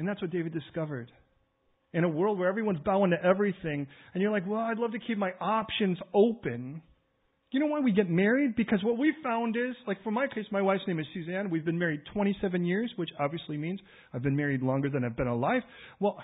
[0.00, 1.12] And that's what David discovered
[1.92, 4.98] in a world where everyone's bowing to everything, and you're like, well, I'd love to
[4.98, 6.82] keep my options open.
[7.50, 8.56] You know why we get married?
[8.56, 11.48] Because what we found is, like for my case, my wife's name is Suzanne.
[11.48, 13.80] We've been married 27 years, which obviously means
[14.12, 15.62] I've been married longer than I've been alive.
[15.98, 16.18] Well,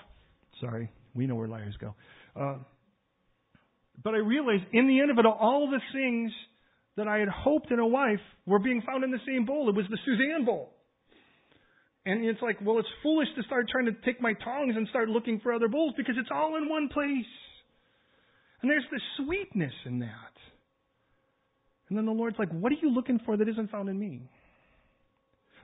[0.61, 1.95] sorry, we know where liars go.
[2.39, 2.57] Uh,
[4.03, 6.31] but I realized in the end of it all, all the things
[6.95, 9.67] that I had hoped in a wife were being found in the same bowl.
[9.69, 10.74] It was the Suzanne bowl.
[12.05, 15.09] And it's like, well, it's foolish to start trying to take my tongs and start
[15.09, 17.25] looking for other bowls because it's all in one place.
[18.61, 20.35] And there's this sweetness in that.
[21.89, 24.21] And then the Lord's like, what are you looking for that isn't found in me?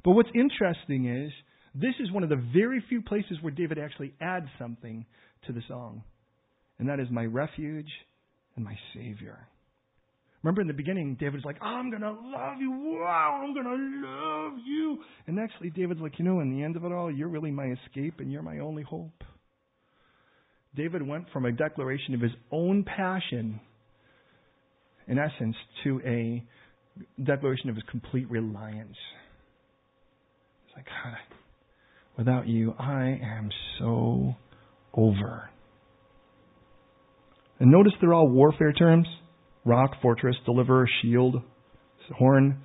[0.04, 1.32] But what's interesting is,
[1.74, 5.06] this is one of the very few places where David actually adds something
[5.48, 6.04] to the song.
[6.80, 7.90] And that is my refuge
[8.56, 9.48] and my Savior.
[10.44, 12.72] Remember in the beginning, David's like, I'm going to love you.
[12.72, 14.98] Wow, I'm going to love you.
[15.28, 17.76] And actually, David's like, you know, in the end of it all, you're really my
[17.86, 19.24] escape and you're my only hope.
[20.76, 23.60] David went from a declaration of his own passion,
[25.08, 26.44] in essence, to a
[27.24, 28.98] declaration of his complete reliance.
[30.66, 31.18] It's like, God,
[32.18, 34.34] without you, I am so
[34.94, 35.50] over.
[37.60, 39.06] And notice they're all warfare terms
[39.66, 41.42] rock, fortress, deliverer, shield,
[42.18, 42.62] horn.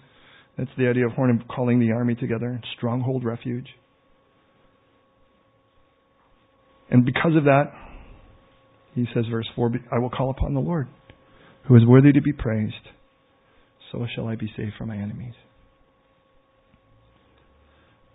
[0.57, 2.61] That's the idea of horn of calling the army together.
[2.77, 3.69] Stronghold, refuge.
[6.91, 7.73] And because of that,
[8.95, 10.89] he says, verse 4, I will call upon the Lord,
[11.69, 12.75] who is worthy to be praised.
[13.93, 15.35] So shall I be saved from my enemies.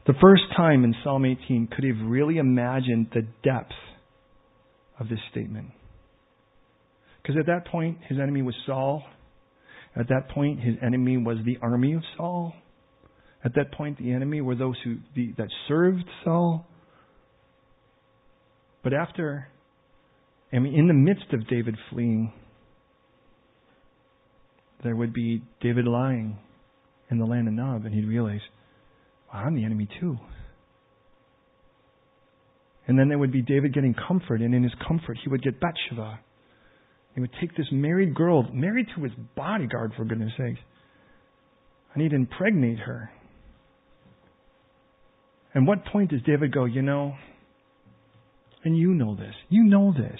[0.07, 3.73] The first time in Psalm 18 could he have really imagined the depth
[4.99, 5.67] of this statement.
[7.21, 9.03] Because at that point, his enemy was Saul.
[9.95, 12.53] At that point, his enemy was the army of Saul.
[13.43, 16.65] At that point, the enemy were those who the, that served Saul.
[18.83, 19.47] But after,
[20.51, 22.33] I mean, in the midst of David fleeing,
[24.83, 26.39] there would be David lying
[27.11, 28.41] in the land of Nob, and he'd realize,
[29.31, 30.17] well, I'm the enemy too.
[32.87, 35.59] And then there would be David getting comfort, and in his comfort, he would get
[35.59, 36.19] Bathsheba
[37.13, 40.59] he would take this married girl, married to his bodyguard, for goodness sakes,
[41.93, 43.11] and he'd impregnate her.
[45.53, 47.13] And what point does David go, you know,
[48.63, 50.19] and you know this, you know this.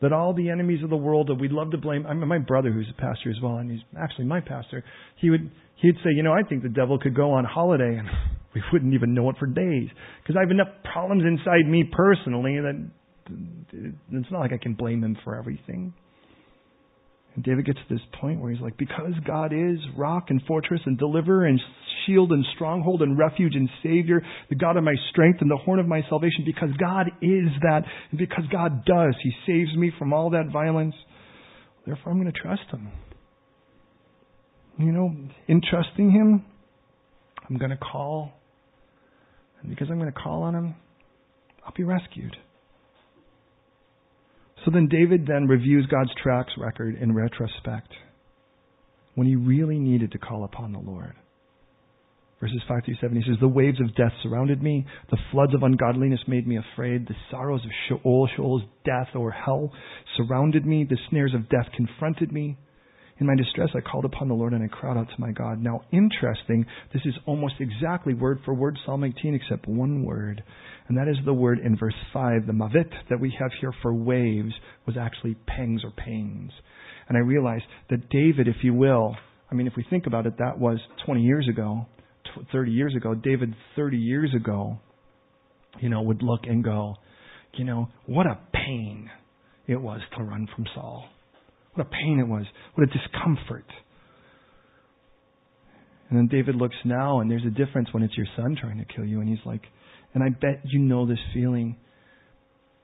[0.00, 2.06] that all the enemies of the world that we'd love to blame.
[2.06, 4.82] I mean, my brother, who's a pastor as well, and he's actually my pastor,
[5.16, 8.08] he would he'd say, you know, I think the devil could go on holiday and
[8.54, 9.88] we wouldn't even know it for days
[10.22, 12.90] because I have enough problems inside me personally that
[13.72, 15.94] it's not like I can blame him for everything.
[17.34, 20.80] And David gets to this point where he's like, because God is rock and fortress
[20.84, 21.60] and deliverer and
[22.06, 25.78] shield and stronghold and refuge and savior, the God of my strength and the horn
[25.78, 30.12] of my salvation, because God is that, and because God does, He saves me from
[30.12, 30.94] all that violence.
[31.86, 32.90] Therefore, I'm going to trust Him.
[34.78, 35.14] You know,
[35.46, 36.44] in trusting Him,
[37.48, 38.32] I'm going to call.
[39.60, 40.74] And because I'm going to call on Him,
[41.64, 42.36] I'll be rescued.
[44.64, 47.92] So then David then reviews God's track record in retrospect
[49.14, 51.14] when he really needed to call upon the Lord.
[52.40, 54.86] Verses 5 through 7, he says, The waves of death surrounded me.
[55.10, 57.06] The floods of ungodliness made me afraid.
[57.06, 59.70] The sorrows of Sheol, Sheol's death or hell
[60.16, 60.86] surrounded me.
[60.88, 62.56] The snares of death confronted me.
[63.20, 65.62] In my distress, I called upon the Lord and I cried out to my God.
[65.62, 70.42] Now, interesting, this is almost exactly word for word Psalm 18, except one word.
[70.88, 72.46] And that is the word in verse 5.
[72.46, 74.54] The mavit that we have here for waves
[74.86, 76.50] was actually pangs or pains.
[77.08, 79.14] And I realized that David, if you will,
[79.50, 81.86] I mean, if we think about it, that was 20 years ago,
[82.52, 83.14] 30 years ago.
[83.14, 84.78] David, 30 years ago,
[85.78, 86.96] you know, would look and go,
[87.54, 89.10] you know, what a pain
[89.66, 91.04] it was to run from Saul.
[91.74, 92.44] What a pain it was.
[92.74, 93.66] What a discomfort.
[96.08, 98.84] And then David looks now, and there's a difference when it's your son trying to
[98.84, 99.20] kill you.
[99.20, 99.62] And he's like,
[100.12, 101.76] and I bet you know this feeling.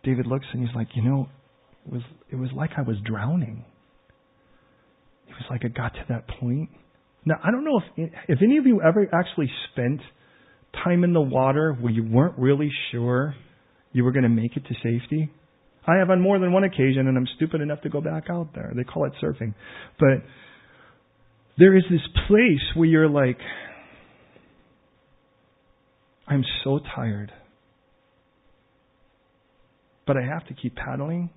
[0.05, 1.29] David looks and he's like, you know,
[1.87, 3.65] it was it was like I was drowning.
[5.29, 6.71] It was like I got to that point.
[7.25, 10.01] Now I don't know if if any of you ever actually spent
[10.85, 13.35] time in the water where you weren't really sure
[13.93, 15.33] you were going to make it to safety.
[15.87, 18.55] I have on more than one occasion, and I'm stupid enough to go back out
[18.55, 18.73] there.
[18.75, 19.55] They call it surfing.
[19.99, 20.25] But
[21.59, 23.39] there is this place where you're like,
[26.27, 27.33] I'm so tired.
[30.07, 31.31] But I have to keep paddling.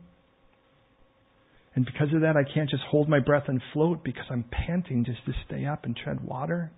[1.75, 5.05] And because of that, I can't just hold my breath and float because I'm panting
[5.05, 6.71] just to stay up and tread water.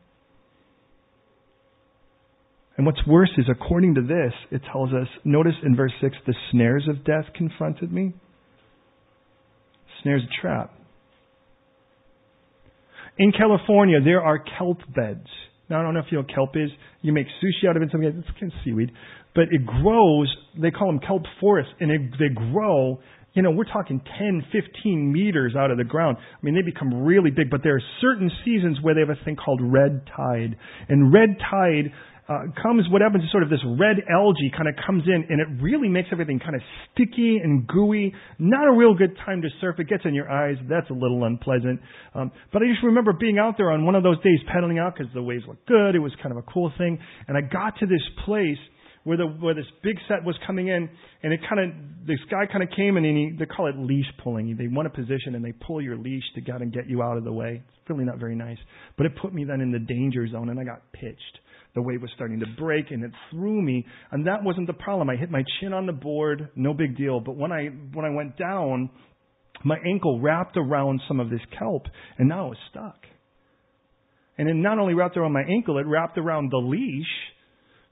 [2.77, 6.35] And what's worse is, according to this, it tells us, notice in verse 6, the
[6.51, 8.13] snares of death confronted me.
[10.01, 10.73] Snares a trap.
[13.17, 15.27] In California, there are kelp beds.
[15.69, 16.69] Now, I don't know if you know what kelp is.
[17.01, 18.91] You make sushi out of it, something like it's kind of seaweed.
[19.35, 22.99] But it grows, they call them kelp forests, and it, they grow,
[23.33, 26.17] you know, we're talking 10, 15 meters out of the ground.
[26.19, 29.23] I mean, they become really big, but there are certain seasons where they have a
[29.23, 30.57] thing called red tide.
[30.89, 31.93] And red tide
[32.29, 35.41] uh, comes, what happens is sort of this red algae kind of comes in and
[35.41, 36.61] it really makes everything kind of
[36.93, 38.13] sticky and gooey.
[38.39, 39.75] Not a real good time to surf.
[39.79, 40.55] It gets in your eyes.
[40.69, 41.81] That's a little unpleasant.
[42.13, 44.95] Um, but I just remember being out there on one of those days pedaling out
[44.95, 45.95] because the waves looked good.
[45.95, 46.99] It was kind of a cool thing.
[47.27, 48.59] And I got to this place
[49.03, 50.87] where the where this big set was coming in,
[51.23, 54.05] and it kind of this guy kind of came and he they call it leash
[54.23, 54.55] pulling.
[54.55, 57.17] They want a position and they pull your leash to get and get you out
[57.17, 57.63] of the way.
[57.67, 58.59] It's really not very nice,
[58.97, 61.39] but it put me then in the danger zone and I got pitched
[61.75, 65.09] the wave was starting to break and it threw me and that wasn't the problem
[65.09, 68.09] i hit my chin on the board no big deal but when i when i
[68.09, 68.89] went down
[69.63, 71.83] my ankle wrapped around some of this kelp
[72.17, 73.05] and now it was stuck
[74.37, 77.05] and it not only wrapped around my ankle it wrapped around the leash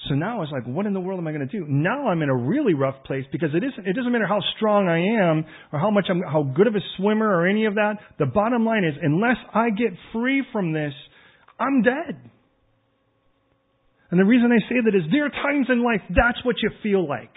[0.07, 1.65] so now I was like, what in the world am I going to do?
[1.67, 4.87] Now I'm in a really rough place because it isn't, it doesn't matter how strong
[4.87, 7.95] I am or how much I'm, how good of a swimmer or any of that.
[8.17, 10.93] The bottom line is unless I get free from this,
[11.59, 12.31] I'm dead.
[14.11, 16.71] And the reason I say that is there are times in life that's what you
[16.81, 17.33] feel like.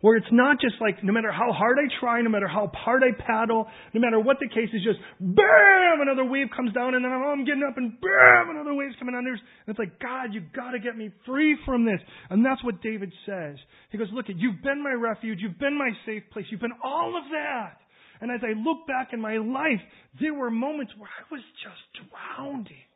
[0.00, 3.02] Where it's not just like, no matter how hard I try, no matter how hard
[3.02, 5.98] I paddle, no matter what the case is, just BAM!
[6.00, 8.50] Another wave comes down and then oh, I'm getting up and BAM!
[8.50, 9.32] Another wave's coming under.
[9.32, 11.98] And it's like, God, you've gotta get me free from this.
[12.30, 13.56] And that's what David says.
[13.90, 17.18] He goes, look, you've been my refuge, you've been my safe place, you've been all
[17.18, 17.82] of that.
[18.20, 19.82] And as I look back in my life,
[20.20, 22.86] there were moments where I was just drowning.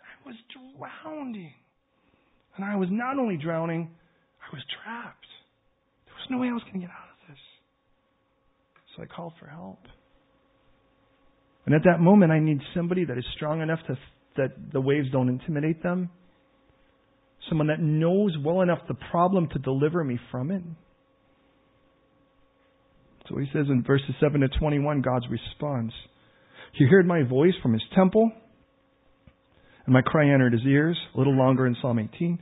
[0.00, 0.36] I was
[0.80, 1.52] drowning.
[2.56, 3.90] And I was not only drowning,
[4.40, 5.26] I was trapped.
[6.06, 7.38] There was no way I was going to get out of this.
[8.96, 9.80] So I called for help.
[11.66, 13.98] And at that moment, I need somebody that is strong enough to,
[14.36, 16.10] that the waves don't intimidate them.
[17.48, 20.62] Someone that knows well enough the problem to deliver me from it.
[23.28, 25.92] So he says in verses 7 to 21, God's response.
[26.74, 28.30] He heard my voice from his temple
[29.86, 32.38] and my cry entered his ears, a little longer in Psalm 18.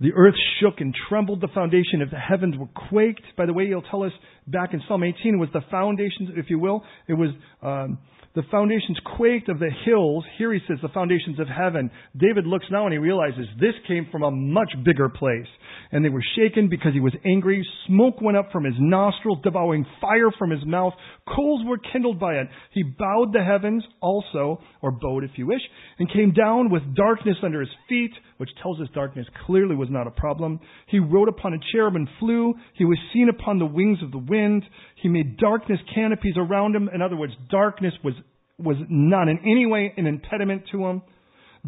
[0.00, 1.40] The earth shook and trembled.
[1.40, 3.22] The foundation of the heavens were quaked.
[3.36, 4.12] By the way, he'll tell us
[4.46, 6.84] back in Psalm 18 it was the foundations, if you will.
[7.08, 7.30] It was
[7.62, 7.98] um,
[8.38, 10.24] the foundations quaked of the hills.
[10.38, 11.90] Here he says the foundations of heaven.
[12.16, 15.48] David looks now and he realizes this came from a much bigger place.
[15.90, 17.66] And they were shaken because he was angry.
[17.88, 20.92] Smoke went up from his nostrils, devouring fire from his mouth.
[21.34, 22.46] Coals were kindled by it.
[22.72, 25.62] He bowed the heavens also, or bowed if you wish,
[25.98, 30.06] and came down with darkness under his feet, which tells us darkness clearly was not
[30.06, 30.60] a problem.
[30.86, 32.54] He rode upon a cherub and flew.
[32.74, 34.64] He was seen upon the wings of the wind.
[35.02, 36.88] He made darkness canopies around him.
[36.92, 38.14] In other words, darkness was,
[38.58, 41.02] was not in any way an impediment to him.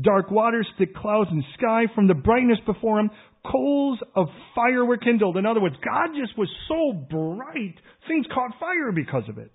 [0.00, 3.10] Dark waters, thick clouds, and sky from the brightness before him.
[3.50, 5.36] Coals of fire were kindled.
[5.36, 7.74] In other words, God just was so bright,
[8.06, 9.52] things caught fire because of it.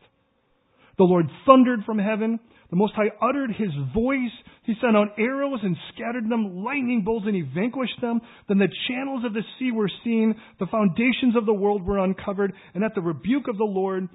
[0.98, 2.40] The Lord thundered from heaven.
[2.70, 4.32] The Most High uttered his voice.
[4.64, 8.22] He sent out arrows and scattered them, lightning bolts, and he vanquished them.
[8.48, 10.36] Then the channels of the sea were seen.
[10.60, 12.54] The foundations of the world were uncovered.
[12.74, 14.10] And at the rebuke of the Lord,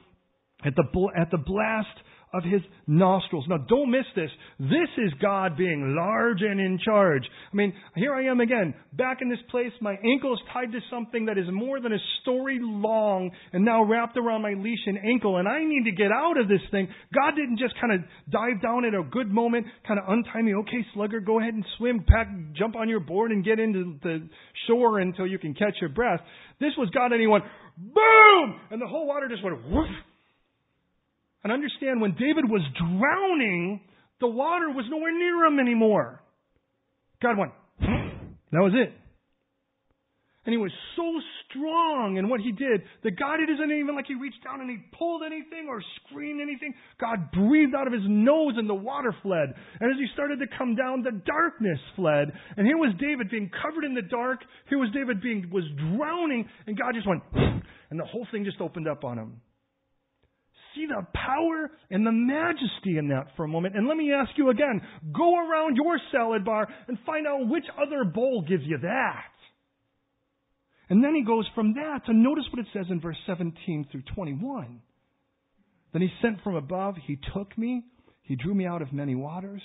[0.64, 0.84] at the,
[1.16, 1.96] at the blast
[2.32, 3.44] of his nostrils.
[3.48, 4.30] Now don't miss this.
[4.58, 7.22] This is God being large and in charge.
[7.52, 9.72] I mean, here I am again, back in this place.
[9.80, 13.82] My ankle is tied to something that is more than a story long and now
[13.82, 16.88] wrapped around my leash and ankle and I need to get out of this thing.
[17.12, 18.00] God didn't just kind of
[18.30, 20.54] dive down at a good moment, kind of untie me.
[20.54, 24.28] Okay, slugger, go ahead and swim, pack, jump on your board and get into the
[24.66, 26.20] shore until you can catch your breath.
[26.60, 27.44] This was God and he went,
[27.76, 28.60] boom!
[28.70, 29.90] And the whole water just went whoosh
[31.42, 33.80] and understand when David was drowning,
[34.20, 36.22] the water was nowhere near him anymore.
[37.22, 38.92] God went, hmm, that was it.
[40.46, 41.04] And he was so
[41.44, 44.70] strong in what he did that God, it isn't even like he reached down and
[44.70, 46.72] he pulled anything or screamed anything.
[46.98, 49.52] God breathed out of his nose and the water fled.
[49.80, 52.32] And as he started to come down, the darkness fled.
[52.56, 54.40] And here was David being covered in the dark.
[54.70, 56.48] Here was David being, was drowning.
[56.66, 57.60] And God just went, hmm,
[57.90, 59.40] and the whole thing just opened up on him
[60.74, 63.76] see the power and the majesty in that for a moment.
[63.76, 64.80] And let me ask you again
[65.12, 69.24] go around your salad bar and find out which other bowl gives you that.
[70.88, 74.02] And then he goes from that to notice what it says in verse 17 through
[74.14, 74.80] 21.
[75.92, 77.84] Then he sent from above, he took me,
[78.22, 79.62] he drew me out of many waters.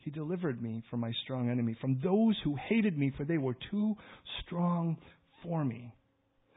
[0.00, 3.56] He delivered me from my strong enemy, from those who hated me, for they were
[3.70, 3.94] too
[4.42, 4.96] strong
[5.42, 5.92] for me.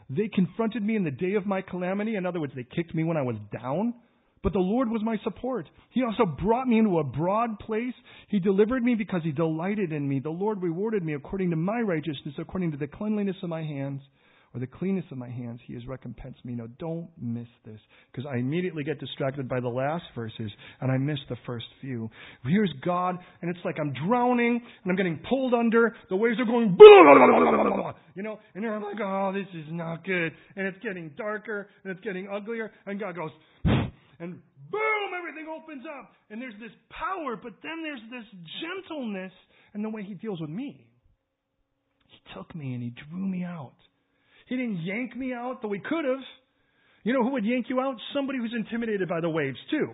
[0.10, 2.16] They confronted me in the day of my calamity.
[2.16, 3.94] In other words, they kicked me when I was down.
[4.42, 5.70] But the Lord was my support.
[5.92, 7.94] He also brought me into a broad place.
[8.28, 10.20] He delivered me because He delighted in me.
[10.20, 14.02] The Lord rewarded me according to my righteousness, according to the cleanliness of my hands
[14.54, 16.54] or the cleanness of my hands, he has recompensed me.
[16.54, 17.80] Now, don't miss this,
[18.12, 22.10] because I immediately get distracted by the last verses, and I miss the first few.
[22.46, 25.96] Here's God, and it's like I'm drowning, and I'm getting pulled under.
[26.10, 26.78] The waves are going,
[28.16, 30.32] you know, and you're like, oh, this is not good.
[30.56, 33.32] And it's getting darker, and it's getting uglier, and God goes,
[33.66, 34.40] and
[34.72, 36.12] boom, everything opens up.
[36.30, 38.26] And there's this power, but then there's this
[38.62, 39.32] gentleness
[39.74, 40.86] and the way he deals with me.
[42.08, 43.74] He took me and he drew me out.
[44.48, 46.24] He didn't yank me out, though he could have.
[47.04, 47.96] You know who would yank you out?
[48.14, 49.92] Somebody who's intimidated by the waves, too.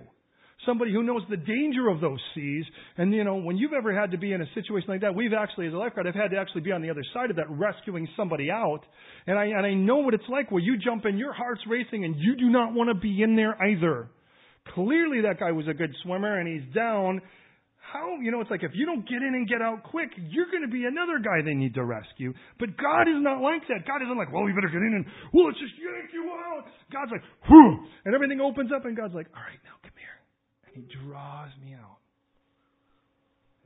[0.65, 2.65] Somebody who knows the danger of those seas.
[2.97, 5.31] And, you know, when you've ever had to be in a situation like that, we've
[5.33, 7.49] actually, as a lifeguard, I've had to actually be on the other side of that,
[7.49, 8.81] rescuing somebody out.
[9.25, 12.03] And I, and I know what it's like where you jump in, your heart's racing,
[12.03, 14.09] and you do not want to be in there either.
[14.75, 17.21] Clearly that guy was a good swimmer, and he's down,
[17.91, 20.49] how, you know, it's like if you don't get in and get out quick, you're
[20.51, 22.33] going to be another guy they need to rescue.
[22.59, 23.85] But God is not like that.
[23.87, 26.65] God isn't like, well, we better get in and, well, let's just yank you out.
[26.93, 30.17] God's like, whew, and everything opens up and God's like, all right, now come here.
[30.69, 31.97] And He draws me out.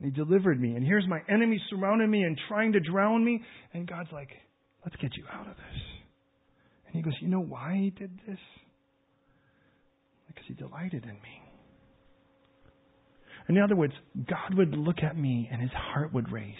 [0.00, 0.74] And He delivered me.
[0.74, 3.42] And here's my enemy surrounding me and trying to drown me.
[3.72, 4.30] And God's like,
[4.84, 5.78] let's get you out of this.
[6.86, 8.40] And He goes, you know why He did this?
[10.28, 11.43] Because He delighted in me.
[13.48, 13.92] In other words,
[14.28, 16.54] God would look at me and his heart would race.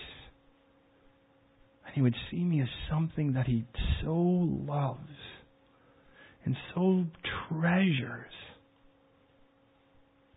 [1.87, 3.65] And he would see me as something that he
[4.03, 5.01] so loves
[6.45, 7.05] and so
[7.49, 8.33] treasures.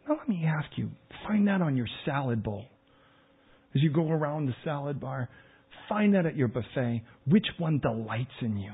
[0.08, 0.91] Now, let me ask you
[1.28, 2.66] find that on your salad bowl.
[3.76, 5.30] As you go around the salad bar,
[5.89, 7.04] find that at your buffet.
[7.26, 8.74] Which one delights in you?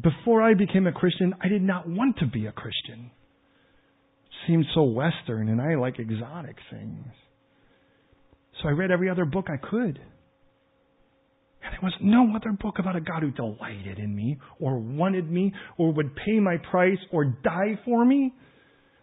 [0.00, 3.10] Before I became a Christian, I did not want to be a Christian
[4.46, 7.06] seemed so Western, and I like exotic things.
[8.62, 9.98] So I read every other book I could.
[11.62, 15.30] And there was no other book about a God who delighted in me, or wanted
[15.30, 18.32] me, or would pay my price, or die for me.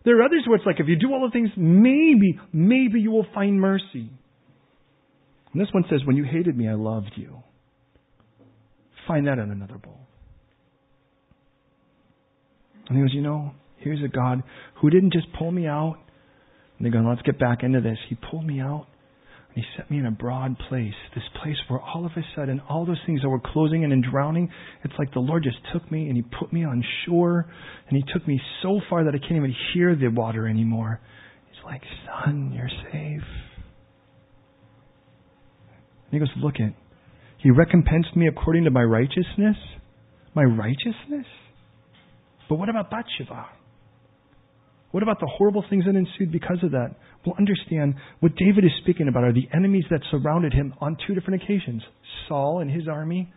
[0.06, 3.12] There are others where it's like, if you do all the things, maybe, maybe you
[3.12, 4.12] will find mercy.
[5.54, 7.44] And this one says, When you hated me, I loved you.
[9.08, 10.00] find that in another bowl.
[12.88, 14.44] And he goes, You know, here's a God
[14.82, 15.98] who didn't just pull me out
[16.78, 17.98] and they go, Let's get back into this.
[18.10, 18.88] He pulled me out
[19.54, 22.62] and he set me in a broad place, this place where all of a sudden,
[22.70, 24.50] all those things that were closing in and drowning,
[24.84, 27.46] it's like the Lord just took me and he put me on shore
[27.90, 31.02] and he took me so far that I can't even hear the water anymore.
[31.52, 33.28] He's like, Son, you're safe.
[36.12, 36.74] And he goes, Look it.
[37.38, 39.58] He recompensed me according to my righteousness.
[40.34, 41.26] My righteousness?
[42.48, 43.48] But what about Bathsheba?
[44.92, 46.96] What about the horrible things that ensued because of that?
[47.26, 51.14] Well, understand what David is speaking about are the enemies that surrounded him on two
[51.14, 51.82] different occasions
[52.28, 53.32] Saul and his army,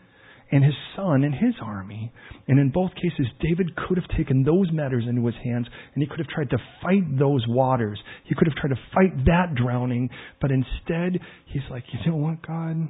[0.51, 2.13] and his son and his army.
[2.47, 6.09] And in both cases, David could have taken those matters into his hands and he
[6.09, 7.99] could have tried to fight those waters.
[8.25, 12.47] He could have tried to fight that drowning, but instead, he's like, you know what,
[12.47, 12.89] God?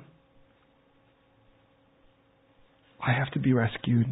[3.01, 4.07] I have to be rescued.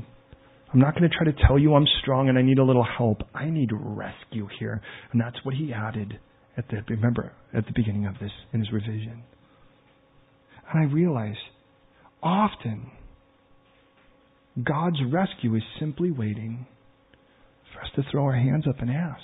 [0.73, 2.87] I'm not going to try to tell you I'm strong and I need a little
[2.97, 3.23] help.
[3.35, 4.81] I need rescue here.
[5.13, 6.19] And that's what he added
[6.57, 9.23] at the, remember, at the beginning of this in his revision.
[10.73, 11.37] And I realize
[12.23, 12.91] often
[14.63, 16.67] God's rescue is simply waiting
[17.73, 19.21] for us to throw our hands up and ask.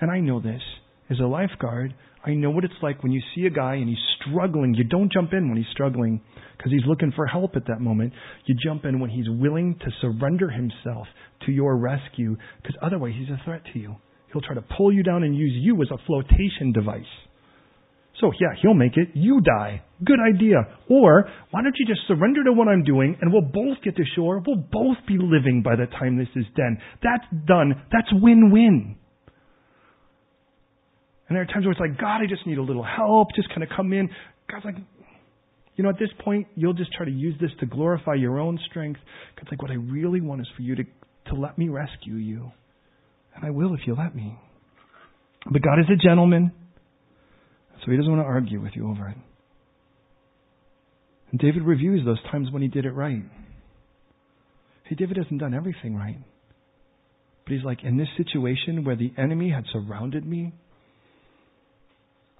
[0.00, 0.62] And I know this.
[1.10, 1.94] As a lifeguard,
[2.24, 4.74] I know what it's like when you see a guy and he's struggling.
[4.74, 6.20] You don't jump in when he's struggling
[6.56, 8.12] because he's looking for help at that moment.
[8.46, 11.06] You jump in when he's willing to surrender himself
[11.46, 13.96] to your rescue because otherwise he's a threat to you.
[14.32, 17.02] He'll try to pull you down and use you as a flotation device.
[18.20, 19.08] So, yeah, he'll make it.
[19.14, 19.82] You die.
[20.04, 20.56] Good idea.
[20.90, 24.04] Or, why don't you just surrender to what I'm doing and we'll both get to
[24.14, 24.42] shore?
[24.46, 26.78] We'll both be living by the time this is done.
[27.02, 27.82] That's done.
[27.90, 28.96] That's win win.
[31.30, 33.28] And there are times where it's like, God, I just need a little help.
[33.36, 34.10] Just kind of come in.
[34.50, 34.74] God's like,
[35.76, 38.58] you know, at this point, you'll just try to use this to glorify your own
[38.68, 38.98] strength.
[39.36, 40.82] God's like, what I really want is for you to,
[41.28, 42.50] to let me rescue you.
[43.36, 44.36] And I will if you let me.
[45.48, 46.50] But God is a gentleman,
[47.78, 49.16] so he doesn't want to argue with you over it.
[51.30, 53.22] And David reviews those times when he did it right.
[54.82, 56.18] Hey, David hasn't done everything right.
[57.44, 60.52] But he's like, in this situation where the enemy had surrounded me,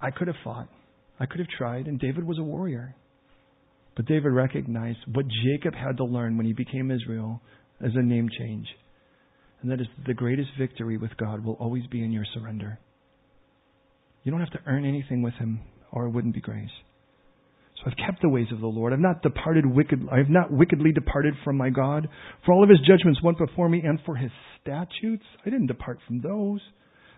[0.01, 0.67] I could have fought.
[1.19, 2.95] I could have tried, and David was a warrior.
[3.95, 7.41] But David recognized what Jacob had to learn when he became Israel
[7.79, 8.67] as a name change.
[9.61, 12.79] And that is the greatest victory with God will always be in your surrender.
[14.23, 16.69] You don't have to earn anything with him, or it wouldn't be grace.
[17.77, 18.93] So I've kept the ways of the Lord.
[18.93, 22.07] I've not departed wicked I have not wickedly departed from my God.
[22.45, 24.31] For all of his judgments went before me, and for his
[24.61, 26.61] statutes I didn't depart from those.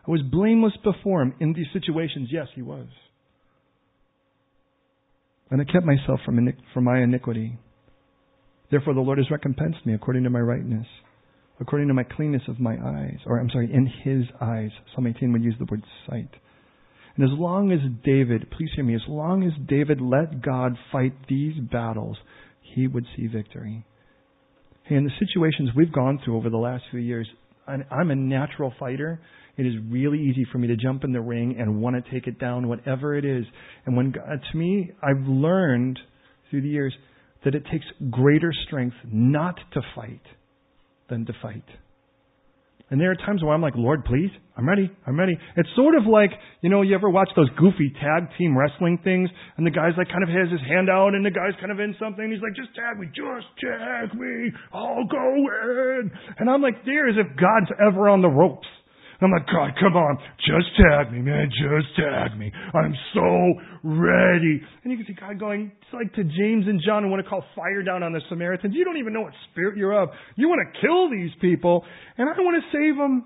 [0.07, 2.29] I was blameless before him in these situations.
[2.31, 2.87] Yes, he was.
[5.49, 7.57] And I kept myself from, iniqu- from my iniquity.
[8.69, 10.87] Therefore, the Lord has recompensed me according to my rightness,
[11.59, 13.19] according to my cleanness of my eyes.
[13.25, 14.71] Or, I'm sorry, in his eyes.
[14.93, 16.29] Psalm 18 would use the word sight.
[17.15, 21.13] And as long as David, please hear me, as long as David let God fight
[21.29, 22.17] these battles,
[22.61, 23.85] he would see victory.
[24.85, 27.27] Hey, in the situations we've gone through over the last few years,
[27.67, 29.19] I'm a natural fighter.
[29.57, 32.27] It is really easy for me to jump in the ring and want to take
[32.27, 33.45] it down, whatever it is.
[33.85, 35.99] And when God, to me, I've learned
[36.49, 36.93] through the years
[37.45, 40.21] that it takes greater strength not to fight
[41.09, 41.65] than to fight.
[42.93, 45.33] And there are times where I'm like, Lord, please, I'm ready, I'm ready.
[45.57, 46.29] It's sort of like,
[46.61, 50.09] you know, you ever watch those goofy tag team wrestling things, and the guy's like
[50.09, 52.43] kind of has his hand out, and the guy's kind of in something, and he's
[52.43, 56.11] like, just tag me, just tag me, I'll go in.
[56.37, 58.67] And I'm like, there as if God's ever on the ropes.
[59.23, 62.51] I'm like, God, come on, just tag me, man, just tag me.
[62.73, 63.53] I'm so
[63.83, 64.61] ready.
[64.83, 67.29] And you can see God going, it's like to James and John who want to
[67.29, 68.73] call fire down on the Samaritans.
[68.75, 70.09] You don't even know what spirit you're of.
[70.35, 71.85] You want to kill these people,
[72.17, 73.25] and I want to save them.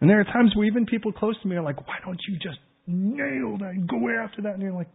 [0.00, 2.36] And there are times where even people close to me are like, why don't you
[2.36, 4.54] just nail that and go after that?
[4.54, 4.90] And you're like,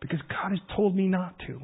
[0.00, 1.60] because God has told me not to.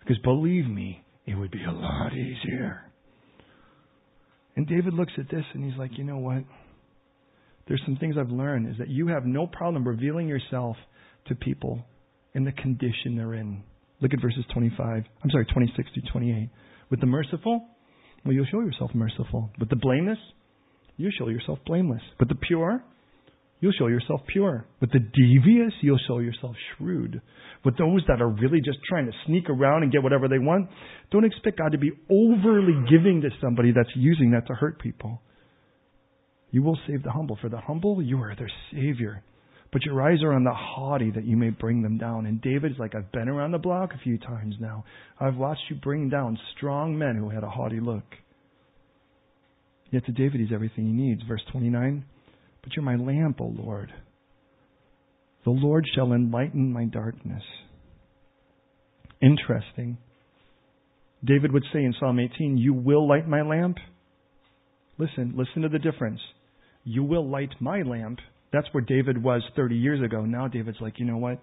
[0.00, 2.91] Because believe me, it would be a lot easier.
[4.56, 6.44] And David looks at this and he's like, you know what?
[7.68, 10.76] There's some things I've learned is that you have no problem revealing yourself
[11.28, 11.84] to people
[12.34, 13.62] in the condition they're in.
[14.00, 15.04] Look at verses 25.
[15.22, 16.50] I'm sorry, 26 to 28.
[16.90, 17.64] With the merciful,
[18.24, 19.50] well, you'll show yourself merciful.
[19.58, 20.18] With the blameless,
[20.96, 22.02] you show yourself blameless.
[22.18, 22.82] With the pure,
[23.62, 24.66] you'll show yourself pure.
[24.80, 27.22] With the devious, you'll show yourself shrewd.
[27.64, 30.68] With those that are really just trying to sneak around and get whatever they want,
[31.12, 35.22] don't expect God to be overly giving to somebody that's using that to hurt people.
[36.50, 37.38] You will save the humble.
[37.40, 39.22] For the humble, you are their Savior.
[39.72, 42.26] But your eyes are on the haughty that you may bring them down.
[42.26, 44.84] And David's like, I've been around the block a few times now.
[45.20, 48.04] I've watched you bring down strong men who had a haughty look.
[49.92, 51.22] Yet to David, he's everything he needs.
[51.28, 52.04] Verse 29
[52.62, 53.92] But you're my lamp, O Lord.
[55.44, 57.42] The Lord shall enlighten my darkness.
[59.20, 59.98] Interesting.
[61.24, 63.78] David would say in Psalm 18, You will light my lamp.
[64.98, 66.20] Listen, listen to the difference.
[66.84, 68.18] You will light my lamp.
[68.52, 70.24] That's where David was 30 years ago.
[70.24, 71.40] Now David's like, You know what?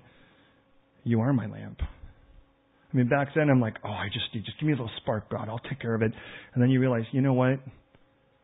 [1.04, 1.80] You are my lamp.
[1.82, 4.92] I mean, back then I'm like, Oh, I just need, just give me a little
[4.98, 5.48] spark, God.
[5.50, 6.12] I'll take care of it.
[6.54, 7.60] And then you realize, you know what?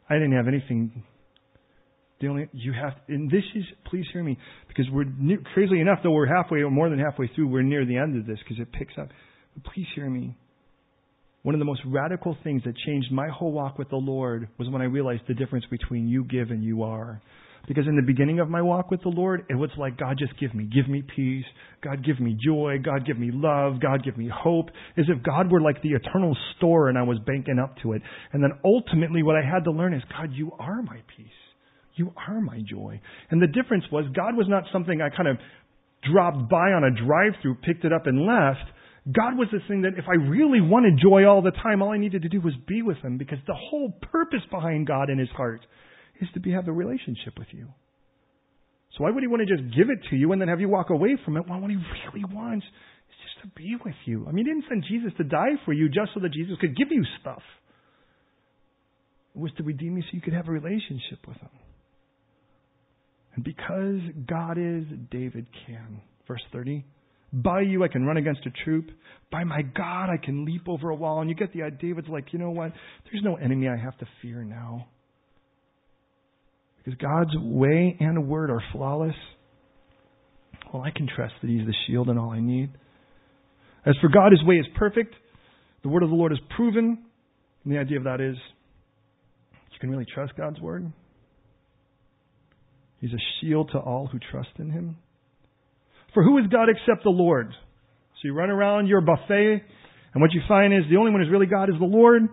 [0.10, 1.04] I didn't have anything
[2.22, 4.38] the only you have, and this is, please hear me,
[4.68, 7.86] because we're near, crazily enough, though we're halfway or more than halfway through, we're near
[7.86, 9.10] the end of this because it picks up.
[9.56, 10.38] But please hear me.
[11.44, 14.70] One of the most radical things that changed my whole walk with the Lord was
[14.70, 17.22] when I realized the difference between you give and you are.
[17.68, 20.40] Because in the beginning of my walk with the Lord, it was like, God, just
[20.40, 21.46] give me, give me peace.
[21.84, 22.78] God, give me joy.
[22.84, 23.80] God, give me love.
[23.82, 24.70] God, give me hope.
[24.98, 28.02] As if God were like the eternal store and I was banking up to it.
[28.34, 31.28] And then ultimately, what I had to learn is, God, you are my peace.
[31.96, 33.00] You are my joy.
[33.32, 35.38] And the difference was God was not something I kind of
[36.12, 38.70] dropped by on a drive through, picked it up, and left.
[39.12, 41.98] God was this thing that if I really wanted joy all the time, all I
[41.98, 45.30] needed to do was be with Him because the whole purpose behind God in His
[45.30, 45.62] heart
[46.20, 47.68] is to be, have a relationship with you.
[48.98, 50.70] So why would He want to just give it to you and then have you
[50.70, 51.46] walk away from it?
[51.48, 54.26] Well, what He really wants is just to be with you.
[54.28, 56.76] I mean, He didn't send Jesus to die for you just so that Jesus could
[56.76, 57.44] give you stuff.
[59.36, 61.50] It was to redeem you so you could have a relationship with Him.
[63.36, 66.02] And because God is, David can.
[66.28, 66.86] Verse 30.
[67.34, 68.90] By you I can run against a troop.
[69.32, 71.22] By my God I can leap over a wall.
[71.22, 71.90] And you get the idea.
[71.90, 72.72] David's like, you know what?
[73.12, 74.88] There's no enemy I have to fear now.
[76.78, 79.16] Because God's way and word are flawless.
[80.72, 82.70] Well, I can trust that He's the shield and all I need.
[83.86, 85.14] As for God, His way is perfect.
[85.84, 87.04] The word of the Lord is proven.
[87.64, 88.36] And the idea of that is
[89.72, 90.92] you can really trust God's word.
[93.00, 94.98] He's a shield to all who trust in him.
[96.14, 97.52] For who is God except the Lord?
[97.52, 99.62] So you run around your buffet,
[100.14, 102.24] and what you find is the only one who's really God is the Lord.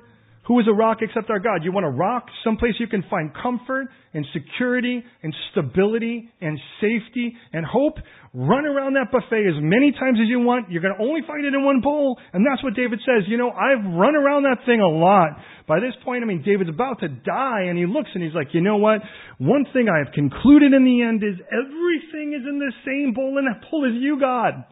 [0.51, 1.63] Who is a rock except our God?
[1.63, 2.27] You want a rock?
[2.43, 7.95] Someplace you can find comfort and security and stability and safety and hope?
[8.35, 10.69] Run around that buffet as many times as you want.
[10.69, 12.19] You're going to only find it in one bowl.
[12.33, 13.23] And that's what David says.
[13.29, 15.39] You know, I've run around that thing a lot.
[15.69, 18.49] By this point, I mean, David's about to die and he looks and he's like,
[18.51, 18.99] you know what?
[19.39, 23.39] One thing I have concluded in the end is everything is in the same bowl
[23.39, 24.67] and that bowl is you, God.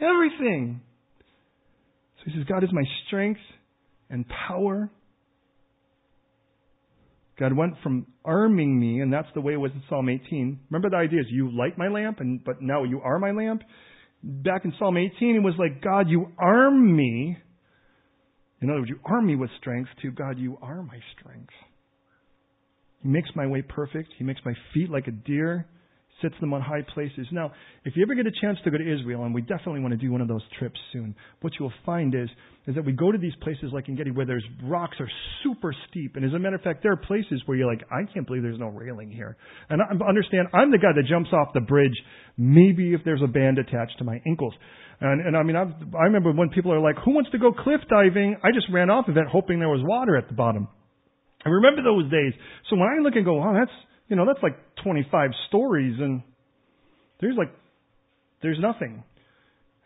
[0.00, 0.80] Everything.
[2.16, 3.44] So he says, God is my strength
[4.14, 4.88] and power.
[7.38, 10.60] God went from arming me, and that's the way it was in Psalm 18.
[10.70, 13.62] Remember the idea is you light my lamp, and but now you are my lamp.
[14.22, 17.36] Back in Psalm 18, it was like God, you arm me.
[18.62, 19.90] In other words, you arm me with strength.
[20.02, 21.52] To God, you are my strength.
[23.02, 24.10] He makes my way perfect.
[24.16, 25.66] He makes my feet like a deer
[26.22, 27.26] sits them on high places.
[27.32, 27.52] Now,
[27.84, 29.98] if you ever get a chance to go to Israel, and we definitely want to
[29.98, 32.28] do one of those trips soon, what you'll find is
[32.66, 35.08] is that we go to these places like Engedi where there's rocks are
[35.42, 38.10] super steep, and as a matter of fact, there are places where you're like, I
[38.12, 39.36] can't believe there's no railing here.
[39.68, 41.94] And I understand, I'm the guy that jumps off the bridge,
[42.38, 44.54] maybe if there's a band attached to my ankles.
[45.00, 47.52] And, and I mean, I've, I remember when people are like, "Who wants to go
[47.52, 50.68] cliff diving?" I just ran off of it, hoping there was water at the bottom.
[51.44, 52.32] I remember those days.
[52.70, 53.74] So when I look and go, "Oh, that's
[54.08, 56.22] you know, that's like 25 stories and
[57.20, 57.52] there's like,
[58.42, 59.02] there's nothing.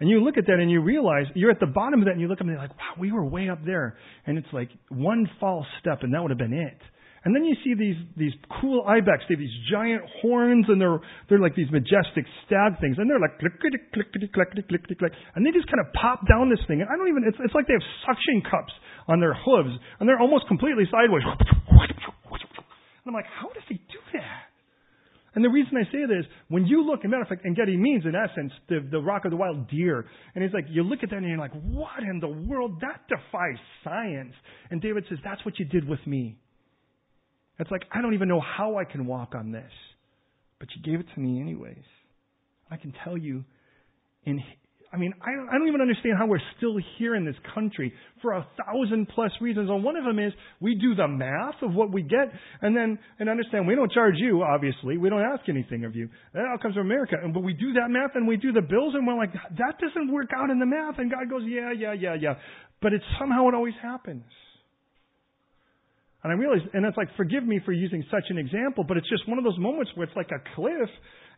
[0.01, 2.21] And you look at that and you realize you're at the bottom of that and
[2.21, 3.97] you look up and you're like, wow, we were way up there.
[4.27, 6.79] And it's like one false step and that would have been it.
[7.25, 9.25] And then you see these these cool ibex.
[9.29, 10.97] They have these giant horns, and they're
[11.29, 14.87] they're like these majestic stab things, and they're like clickety clickety clickety clickety click, click,
[14.87, 15.13] click, click.
[15.35, 16.81] and they just kind of pop down this thing.
[16.81, 17.27] And I don't even.
[17.27, 18.73] It's it's like they have suction cups
[19.11, 21.27] on their hooves, and they're almost completely sideways.
[23.09, 24.53] And I'm like, how does he do that?
[25.35, 28.05] And the reason I say this, when you look, as matter of fact, Engedi means
[28.05, 30.05] in essence the, the rock of the wild deer.
[30.35, 32.83] And it's like, you look at that and you're like, what in the world?
[32.83, 34.35] That defies science.
[34.71, 36.37] And David says, that's what you did with me.
[37.59, 39.71] It's like, I don't even know how I can walk on this.
[40.59, 41.85] But you gave it to me anyways.
[42.71, 43.43] I can tell you,
[44.25, 44.43] in
[44.91, 47.93] I mean, I don't, I don't even understand how we're still here in this country
[48.23, 49.69] for a thousand plus reasons.
[49.69, 52.33] And one of them is we do the math of what we get,
[52.63, 54.43] and then and understand we don't charge you.
[54.43, 56.09] Obviously, we don't ask anything of you.
[56.33, 57.17] That all comes from America.
[57.23, 59.77] And but we do that math, and we do the bills, and we're like, that
[59.79, 60.99] doesn't work out in the math.
[60.99, 62.35] And God goes, yeah, yeah, yeah, yeah.
[62.81, 64.25] But it's somehow it always happens.
[66.25, 69.09] And I realize, and it's like, forgive me for using such an example, but it's
[69.09, 70.89] just one of those moments where it's like a cliff,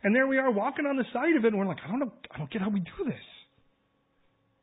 [0.03, 1.99] and there we are walking on the side of it, and we're like, I don't
[1.99, 3.21] know, I don't get how we do this.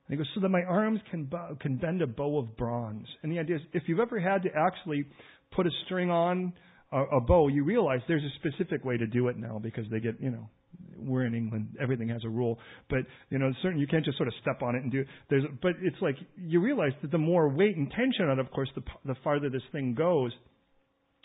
[0.09, 3.07] And he goes, so that my arms can, bow, can bend a bow of bronze.
[3.23, 5.05] And the idea is, if you've ever had to actually
[5.55, 6.55] put a string on
[6.93, 10.01] a, a bow, you realize there's a specific way to do it now because they
[10.01, 10.49] get, you know,
[10.97, 12.59] we're in England, everything has a rule.
[12.89, 13.01] But
[13.31, 15.05] you know, certain you can't just sort of step on it and do.
[15.31, 18.51] There's, but it's like you realize that the more weight and tension on it, of
[18.51, 20.33] course, the the farther this thing goes.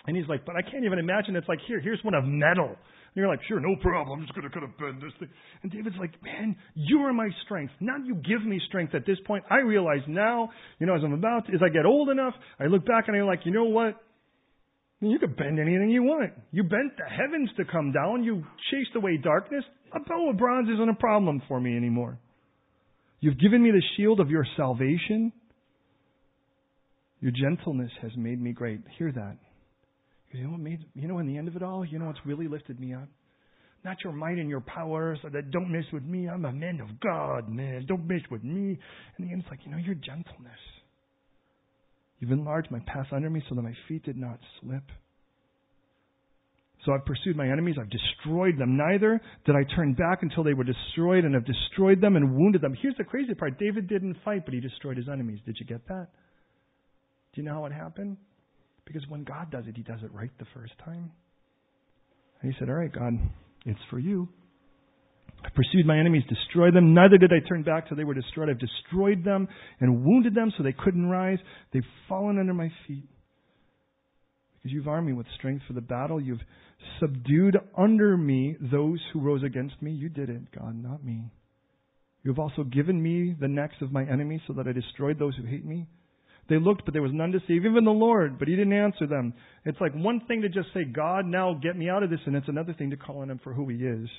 [0.06, 1.36] And he's like, but I can't even imagine.
[1.36, 2.76] It's like here, here's one of metal.
[3.16, 4.20] You're like, sure, no problem.
[4.20, 5.30] I'm just gonna kind of bend this thing.
[5.62, 7.74] And David's like, man, you are my strength.
[7.80, 9.44] Not you give me strength at this point.
[9.52, 10.50] I realize now,
[10.80, 13.16] you know, as I'm about, to, as I get old enough, I look back and
[13.16, 14.02] I'm like, you know what?
[15.00, 16.32] You could bend anything you want.
[16.52, 18.24] You bent the heavens to come down.
[18.24, 19.64] You chased away darkness.
[19.94, 22.18] A bow of bronze isn't a problem for me anymore.
[23.20, 25.34] You've given me the shield of your salvation.
[27.20, 28.82] Your gentleness has made me great.
[28.98, 29.38] Hear that.
[30.34, 32.26] You know what made, you know, in the end of it all, you know what's
[32.26, 33.08] really lifted me up?
[33.86, 36.28] Not your might and your power, so that don't mess with me.
[36.28, 37.86] I'm a man of God, man.
[37.88, 38.80] Don't mess with me.
[39.20, 40.60] In the end, it's like, you know, your gentleness.
[42.20, 44.84] You've enlarged my path under me so that my feet did not slip.
[46.86, 48.76] So I've pursued my enemies, I've destroyed them.
[48.76, 52.62] Neither did I turn back until they were destroyed, and have destroyed them and wounded
[52.62, 52.76] them.
[52.82, 55.40] Here's the crazy part David didn't fight, but he destroyed his enemies.
[55.46, 56.08] Did you get that?
[57.34, 58.18] Do you know how it happened?
[58.86, 61.12] Because when God does it, he does it right the first time.
[62.42, 63.14] And he said, All right, God,
[63.66, 64.28] it's for you.
[65.44, 66.94] I pursued my enemies, destroyed them.
[66.94, 68.50] Neither did I turn back till they were destroyed.
[68.50, 69.48] I've destroyed them
[69.80, 71.40] and wounded them so they couldn't rise.
[71.74, 73.10] They've fallen under my feet.
[74.56, 76.22] Because you've armed me with strength for the battle.
[76.22, 76.40] You've
[77.02, 79.92] subdued under me those who rose against me.
[79.92, 81.26] You did it, God, not me.
[82.24, 85.36] You have also given me the necks of my enemies so that I destroyed those
[85.36, 85.88] who hate me.
[86.50, 89.08] They looked, but there was none to save, even the Lord, but he didn't answer
[89.08, 89.34] them.
[89.66, 92.36] It's like one thing to just say, God, now get me out of this, and
[92.36, 94.10] it's another thing to call on him for who he is.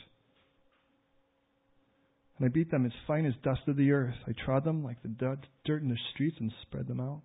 [2.39, 4.15] And I beat them as fine as dust of the earth.
[4.27, 7.21] I trod them like the dirt in the streets and spread them out.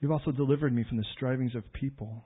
[0.00, 2.24] You've also delivered me from the strivings of people.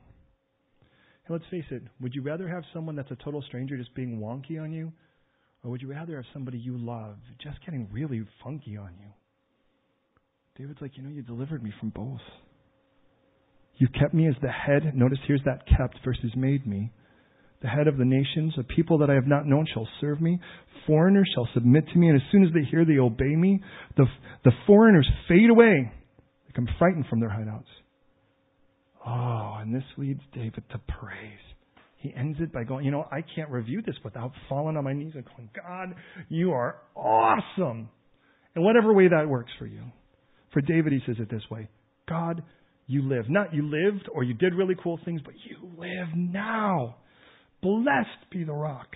[1.27, 4.20] And let's face it, would you rather have someone that's a total stranger just being
[4.20, 4.93] wonky on you?
[5.64, 9.09] Or would you rather have somebody you love just getting really funky on you?
[10.57, 12.21] David's like, you know, you delivered me from both.
[13.77, 14.95] You've kept me as the head.
[14.95, 16.93] Notice here's that kept versus made me
[17.65, 18.53] the head of the nations.
[18.59, 20.39] A people that I have not known shall serve me.
[20.87, 23.61] Foreigners shall submit to me, and as soon as they hear, they obey me.
[23.97, 24.05] The,
[24.45, 25.91] the foreigners fade away.
[25.91, 27.65] They become frightened from their hideouts.
[29.07, 31.39] Oh, and this leads David to praise.
[31.97, 34.93] He ends it by going, you know, I can't review this without falling on my
[34.93, 35.95] knees and going, God,
[36.29, 37.89] you are awesome.
[38.55, 39.85] In whatever way that works for you.
[40.55, 41.69] For David, he says it this way
[42.09, 42.43] God,
[42.87, 43.29] you live.
[43.29, 46.97] Not you lived or you did really cool things, but you live now.
[47.61, 48.89] Blessed be the rock.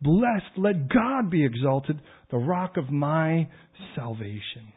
[0.00, 3.48] Blessed, let God be exalted, the rock of my
[3.94, 4.72] salvation.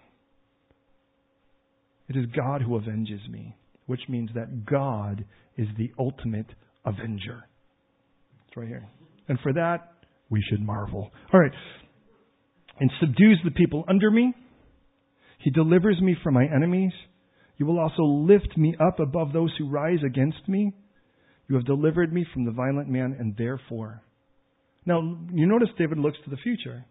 [2.08, 3.56] It is God who avenges me,
[3.86, 5.26] which means that God
[5.58, 6.48] is the ultimate
[6.86, 7.44] avenger.
[8.48, 8.88] It's right here.
[9.28, 9.92] And for that,
[10.30, 11.12] we should marvel.
[11.34, 11.52] All right.
[12.80, 14.34] And subdues the people under me.
[15.40, 16.92] He delivers me from my enemies.
[17.58, 20.74] You will also lift me up above those who rise against me.
[21.48, 24.02] You have delivered me from the violent man, and therefore.
[24.86, 25.02] Now,
[25.34, 26.86] you notice David looks to the future.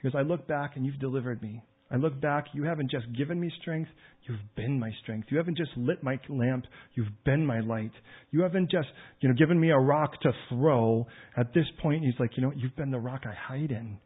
[0.00, 1.62] He Because I look back and you've delivered me.
[1.92, 3.90] I look back, you haven't just given me strength,
[4.22, 5.28] you've been my strength.
[5.30, 6.64] You haven't just lit my lamp,
[6.94, 7.92] you've been my light.
[8.30, 8.88] You haven't just,
[9.20, 11.06] you know, given me a rock to throw.
[11.36, 13.98] At this point, he's like, you know, you've been the rock I hide in.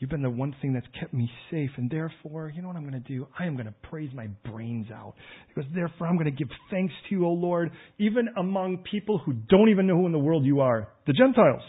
[0.00, 2.88] You've been the one thing that's kept me safe, and therefore, you know what I'm
[2.88, 3.28] going to do?
[3.38, 5.12] I am going to praise my brains out.
[5.48, 9.34] Because therefore, I'm going to give thanks to you, O Lord, even among people who
[9.34, 11.60] don't even know who in the world you are the Gentiles.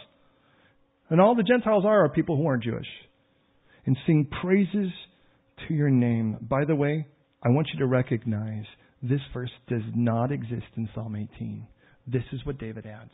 [1.10, 2.88] And all the Gentiles are are people who aren't Jewish.
[3.86, 4.94] And sing praises
[5.68, 6.38] to your name.
[6.40, 7.06] By the way,
[7.44, 8.64] I want you to recognize
[9.04, 11.68] this verse does not exist in Psalm 18.
[12.08, 13.12] This is what David adds.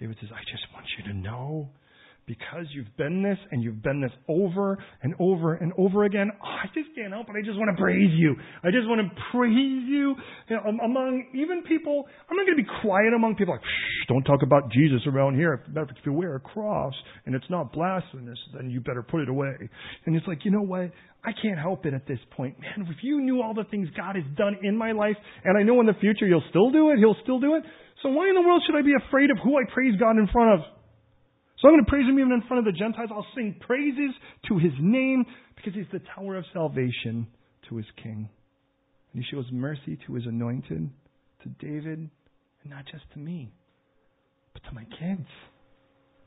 [0.00, 1.68] David says, I just want you to know
[2.30, 6.46] because you've been this and you've been this over and over and over again, oh,
[6.46, 7.34] I just can't help it.
[7.36, 8.36] I just want to praise you.
[8.62, 10.14] I just want to praise you,
[10.46, 12.06] you know, among even people.
[12.30, 15.34] I'm not going to be quiet among people like, shh, don't talk about Jesus around
[15.34, 15.60] here.
[15.74, 16.94] If you wear a cross
[17.26, 19.56] and it's not blasphemous, then you better put it away.
[20.06, 20.92] And it's like, you know what?
[21.24, 22.60] I can't help it at this point.
[22.60, 25.64] Man, if you knew all the things God has done in my life, and I
[25.64, 27.64] know in the future He'll still do it, He'll still do it.
[28.04, 30.28] So why in the world should I be afraid of who I praise God in
[30.32, 30.79] front of?
[31.60, 33.10] So I'm going to praise him even in front of the Gentiles.
[33.12, 34.14] I'll sing praises
[34.48, 37.26] to his name because he's the tower of salvation
[37.68, 38.28] to his king.
[39.12, 40.90] And he shows mercy to his anointed,
[41.42, 41.98] to David,
[42.62, 43.52] and not just to me,
[44.54, 45.28] but to my kids.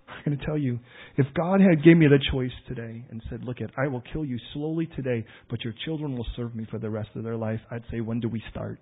[0.08, 0.80] I'm going to tell you,
[1.18, 4.26] if God had gave me the choice today and said, look, it, I will kill
[4.26, 7.62] you slowly today, but your children will serve me for the rest of their life,
[7.72, 8.80] I'd say, when do we start?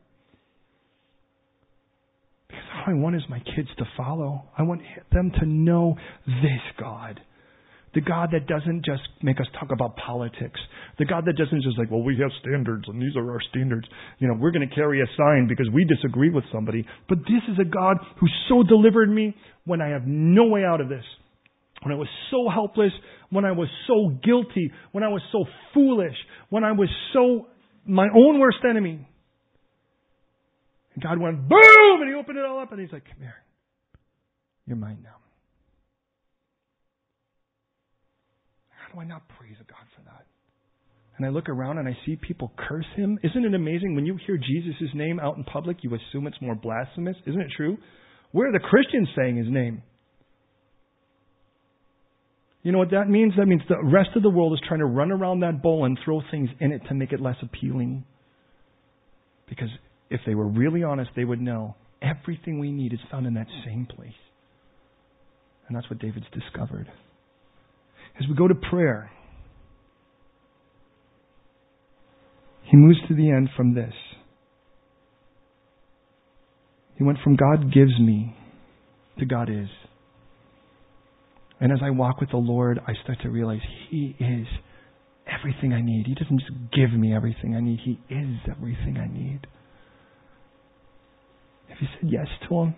[2.82, 4.44] All I want is my kids to follow.
[4.58, 7.20] I want them to know this God.
[7.94, 10.60] The God that doesn't just make us talk about politics.
[10.98, 13.86] The God that doesn't just like, well, we have standards and these are our standards.
[14.20, 16.86] You know, we're going to carry a sign because we disagree with somebody.
[17.10, 20.80] But this is a God who so delivered me when I have no way out
[20.80, 21.04] of this.
[21.84, 22.92] When I was so helpless,
[23.30, 26.16] when I was so guilty, when I was so foolish,
[26.50, 27.48] when I was so
[27.86, 29.06] my own worst enemy.
[30.94, 33.36] And God went boom and he opened it all up and he's like, come here.
[34.68, 35.16] You're mine now.
[38.70, 40.26] How do I not praise God for that?
[41.18, 43.20] And I look around and I see people curse him.
[43.24, 46.56] Isn't it amazing when you hear Jesus' name out in public, you assume it's more
[46.56, 47.16] blasphemous?
[47.26, 47.78] Isn't it true?
[48.32, 49.84] Where are the Christians saying his name?
[52.64, 53.34] You know what that means?
[53.38, 55.98] That means the rest of the world is trying to run around that bowl and
[56.04, 58.06] throw things in it to make it less appealing.
[59.50, 59.70] Because
[60.12, 63.48] if they were really honest, they would know everything we need is found in that
[63.66, 64.12] same place.
[65.68, 66.88] And that's what David's discovered.
[68.20, 69.10] As we go to prayer,
[72.64, 73.94] he moves to the end from this.
[76.98, 78.36] He went from God gives me
[79.20, 79.70] to God is.
[81.60, 84.48] And as I walk with the Lord, I start to realize He is
[85.28, 86.06] everything I need.
[86.08, 89.48] He doesn't just give me everything I need, He is everything I need.
[91.72, 92.76] Have you said yes to Him?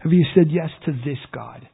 [0.00, 1.68] Have you said yes to this God?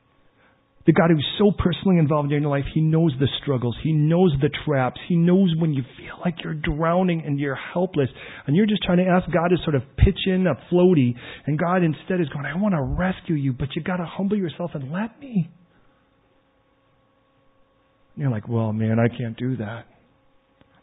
[0.86, 3.74] The God who's so personally involved in your life, He knows the struggles.
[3.82, 5.00] He knows the traps.
[5.08, 8.08] He knows when you feel like you're drowning and you're helpless.
[8.46, 11.14] And you're just trying to ask God to sort of pitch in a floaty.
[11.46, 14.36] And God instead is going, I want to rescue you, but you got to humble
[14.36, 15.48] yourself and let me.
[18.14, 19.86] And you're like, well, man, I can't do that.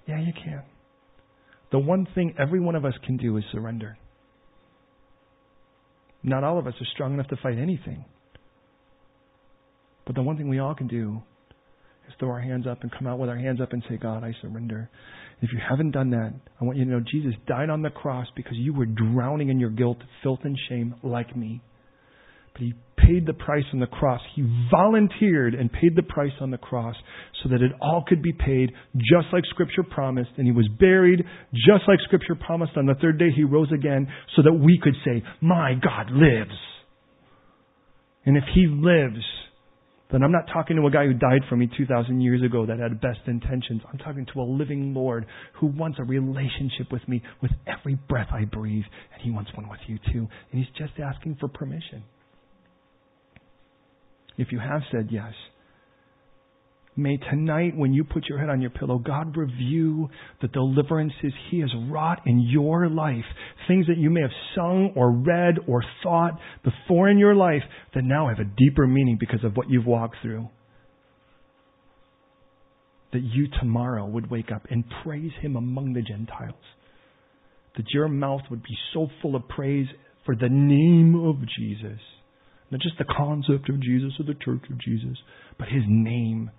[0.08, 0.64] Yeah, you can.
[1.72, 3.98] The one thing every one of us can do is surrender.
[6.24, 8.06] Not all of us are strong enough to fight anything.
[10.06, 11.22] But the one thing we all can do
[12.08, 14.24] is throw our hands up and come out with our hands up and say, God,
[14.24, 14.90] I surrender.
[15.42, 18.28] If you haven't done that, I want you to know Jesus died on the cross
[18.36, 21.62] because you were drowning in your guilt, filth, and shame like me.
[22.54, 24.22] But he paid the price on the cross.
[24.36, 26.96] He volunteered and paid the price on the cross
[27.44, 30.32] so that it all could be paid just like Scripture promised.
[30.38, 31.24] And he was buried
[31.54, 32.74] just like Scripture promised.
[32.78, 36.58] On the third day, he rose again so that we could say, My God lives.
[38.26, 39.24] And if he lives,
[40.12, 42.80] then I'm not talking to a guy who died for me 2,000 years ago that
[42.80, 43.82] had best intentions.
[43.92, 45.26] I'm talking to a living Lord
[45.60, 48.84] who wants a relationship with me with every breath I breathe.
[49.14, 50.28] And he wants one with you too.
[50.52, 52.04] And he's just asking for permission.
[54.38, 55.34] If you have said yes,
[56.98, 60.10] May tonight, when you put your head on your pillow, God review
[60.42, 63.24] the deliverances He has wrought in your life.
[63.68, 67.62] Things that you may have sung or read or thought before in your life
[67.96, 70.50] that now have a deeper meaning because of what you've walked through.
[73.14, 76.56] That you tomorrow would wake up and praise Him among the Gentiles.
[77.78, 79.88] That your mouth would be so full of praise
[80.26, 82.00] for the name of Jesus.
[82.72, 85.18] Not just the concept of Jesus or the church of Jesus,
[85.60, 86.52] but His name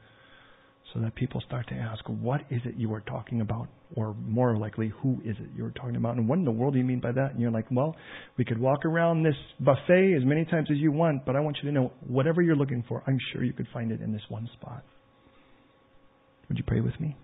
[0.93, 3.69] so that people start to ask, what is it you are talking about?
[3.97, 6.17] Or more likely, who is it you're talking about?
[6.17, 7.31] And what in the world do you mean by that?
[7.33, 7.97] And you're like, well,
[8.37, 11.57] we could walk around this buffet as many times as you want, but I want
[11.63, 14.23] you to know whatever you're looking for, I'm sure you could find it in this
[14.29, 14.85] one spot.
[16.49, 17.17] Would you pray with me?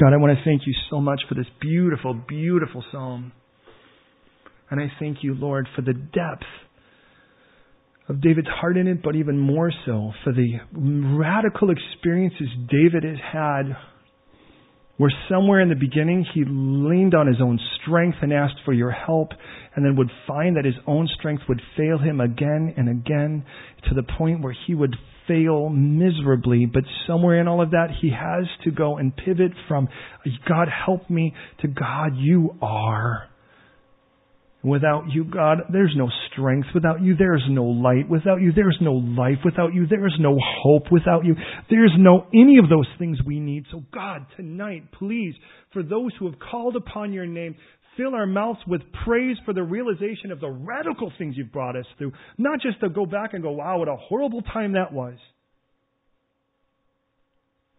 [0.00, 3.32] God, I want to thank you so much for this beautiful, beautiful psalm.
[4.70, 6.44] And I thank you, Lord, for the depth
[8.08, 13.18] of David's heart in it, but even more so for the radical experiences David has
[13.32, 13.76] had
[15.00, 18.90] where somewhere in the beginning he leaned on his own strength and asked for your
[18.90, 19.30] help,
[19.74, 23.42] and then would find that his own strength would fail him again and again
[23.88, 24.94] to the point where he would
[25.26, 26.66] fail miserably.
[26.66, 29.88] But somewhere in all of that, he has to go and pivot from
[30.46, 33.29] God help me to God, you are.
[34.62, 36.68] Without you, God, there's no strength.
[36.74, 38.10] Without you, there's no light.
[38.10, 39.38] Without you, there's no life.
[39.42, 40.92] Without you, there's no hope.
[40.92, 41.34] Without you,
[41.70, 43.64] there's no any of those things we need.
[43.72, 45.34] So God, tonight, please,
[45.72, 47.56] for those who have called upon your name,
[47.96, 51.86] fill our mouths with praise for the realization of the radical things you've brought us
[51.96, 52.12] through.
[52.36, 55.16] Not just to go back and go, wow, what a horrible time that was.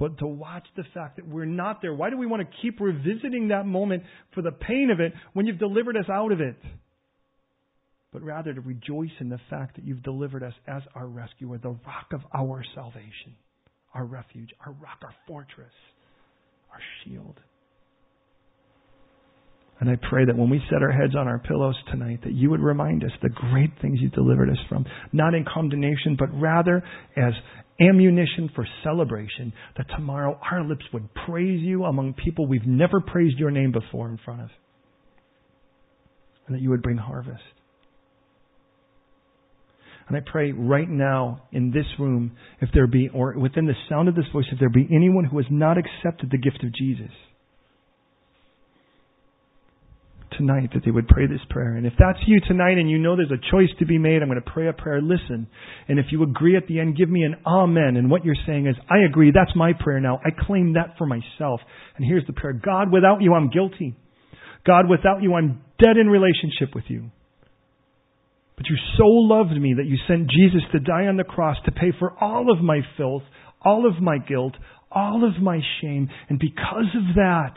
[0.02, 1.94] But to watch the fact that we're not there.
[1.94, 4.02] Why do we want to keep revisiting that moment
[4.34, 6.56] for the pain of it when you've delivered us out of it?
[8.12, 11.78] But rather to rejoice in the fact that you've delivered us as our rescuer, the
[11.86, 13.36] rock of our salvation,
[13.94, 15.72] our refuge, our rock, our fortress,
[16.72, 17.40] our shield.
[19.82, 22.52] And I pray that when we set our heads on our pillows tonight, that you
[22.52, 26.84] would remind us the great things you delivered us from, not in condemnation, but rather
[27.18, 27.34] as
[27.80, 33.40] ammunition for celebration, that tomorrow our lips would praise you among people we've never praised
[33.40, 34.50] your name before in front of.
[36.46, 37.42] And that you would bring harvest.
[40.08, 44.10] And I pray right now in this room, if there be, or within the sound
[44.10, 47.12] of this voice, if there be anyone who has not accepted the gift of Jesus,
[50.42, 51.76] tonight that they would pray this prayer.
[51.76, 54.28] And if that's you tonight and you know there's a choice to be made, I'm
[54.30, 55.02] going to pray a prayer.
[55.02, 55.48] Listen.
[55.88, 57.98] And if you agree at the end, give me an amen.
[57.98, 59.32] And what you're saying is, I agree.
[59.32, 60.20] That's my prayer now.
[60.26, 61.62] I claim that for myself.
[61.96, 62.54] And here's the prayer.
[62.54, 63.96] God, without you, I'm guilty.
[64.66, 67.12] God, without you, I'm dead in relationship with you.
[68.58, 71.72] But you so loved me that you sent Jesus to die on the cross to
[71.72, 73.24] pay for all of my filth,
[73.64, 74.54] all of my guilt,
[74.92, 76.10] all of my shame.
[76.30, 77.54] And because of that,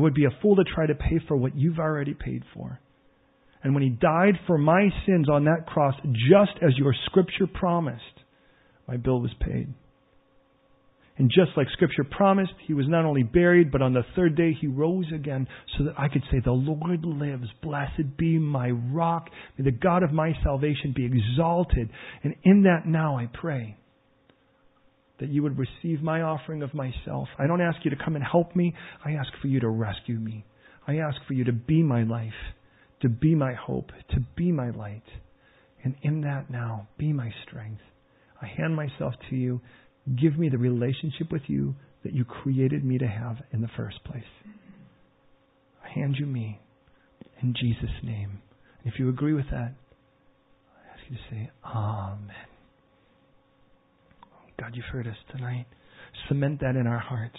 [0.00, 2.80] I would be a fool to try to pay for what you've already paid for.
[3.62, 5.94] And when he died for my sins on that cross,
[6.30, 8.02] just as your scripture promised,
[8.88, 9.68] my bill was paid.
[11.18, 14.56] And just like scripture promised, he was not only buried, but on the third day
[14.58, 15.46] he rose again
[15.76, 17.48] so that I could say, The Lord lives.
[17.62, 19.28] Blessed be my rock.
[19.58, 21.90] May the God of my salvation be exalted.
[22.24, 23.76] And in that now I pray
[25.20, 27.28] that you would receive my offering of myself.
[27.38, 28.74] I don't ask you to come and help me.
[29.04, 30.44] I ask for you to rescue me.
[30.86, 32.32] I ask for you to be my life,
[33.02, 35.04] to be my hope, to be my light.
[35.84, 37.82] And in that now, be my strength.
[38.40, 39.60] I hand myself to you.
[40.20, 44.02] Give me the relationship with you that you created me to have in the first
[44.04, 44.22] place.
[45.84, 46.60] I hand you me
[47.42, 48.40] in Jesus' name.
[48.82, 49.74] And if you agree with that,
[50.74, 52.49] I ask you to say, Amen.
[54.60, 55.66] God, you've heard us tonight.
[56.28, 57.38] Cement that in our hearts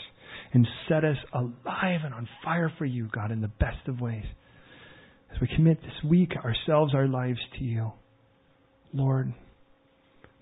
[0.54, 4.26] and set us alive and on fire for you, God, in the best of ways.
[5.34, 7.92] As we commit this week, ourselves, our lives to you,
[8.94, 9.34] Lord,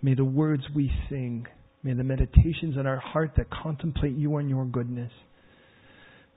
[0.01, 1.45] may the words we sing,
[1.83, 5.11] may the meditations in our heart that contemplate you and your goodness,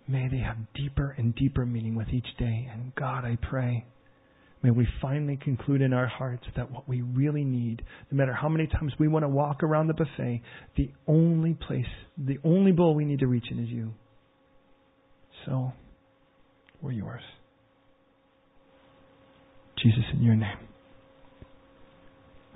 [0.09, 2.69] may they have deeper and deeper meaning with each day.
[2.73, 3.87] And God, I pray
[4.63, 8.49] May we finally conclude in our hearts that what we really need, no matter how
[8.49, 10.41] many times we want to walk around the buffet,
[10.77, 11.85] the only place,
[12.17, 13.93] the only bowl we need to reach in is you.
[15.47, 15.73] So,
[16.81, 17.23] we're yours.
[19.83, 20.59] Jesus, in your name.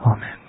[0.00, 0.45] Amen.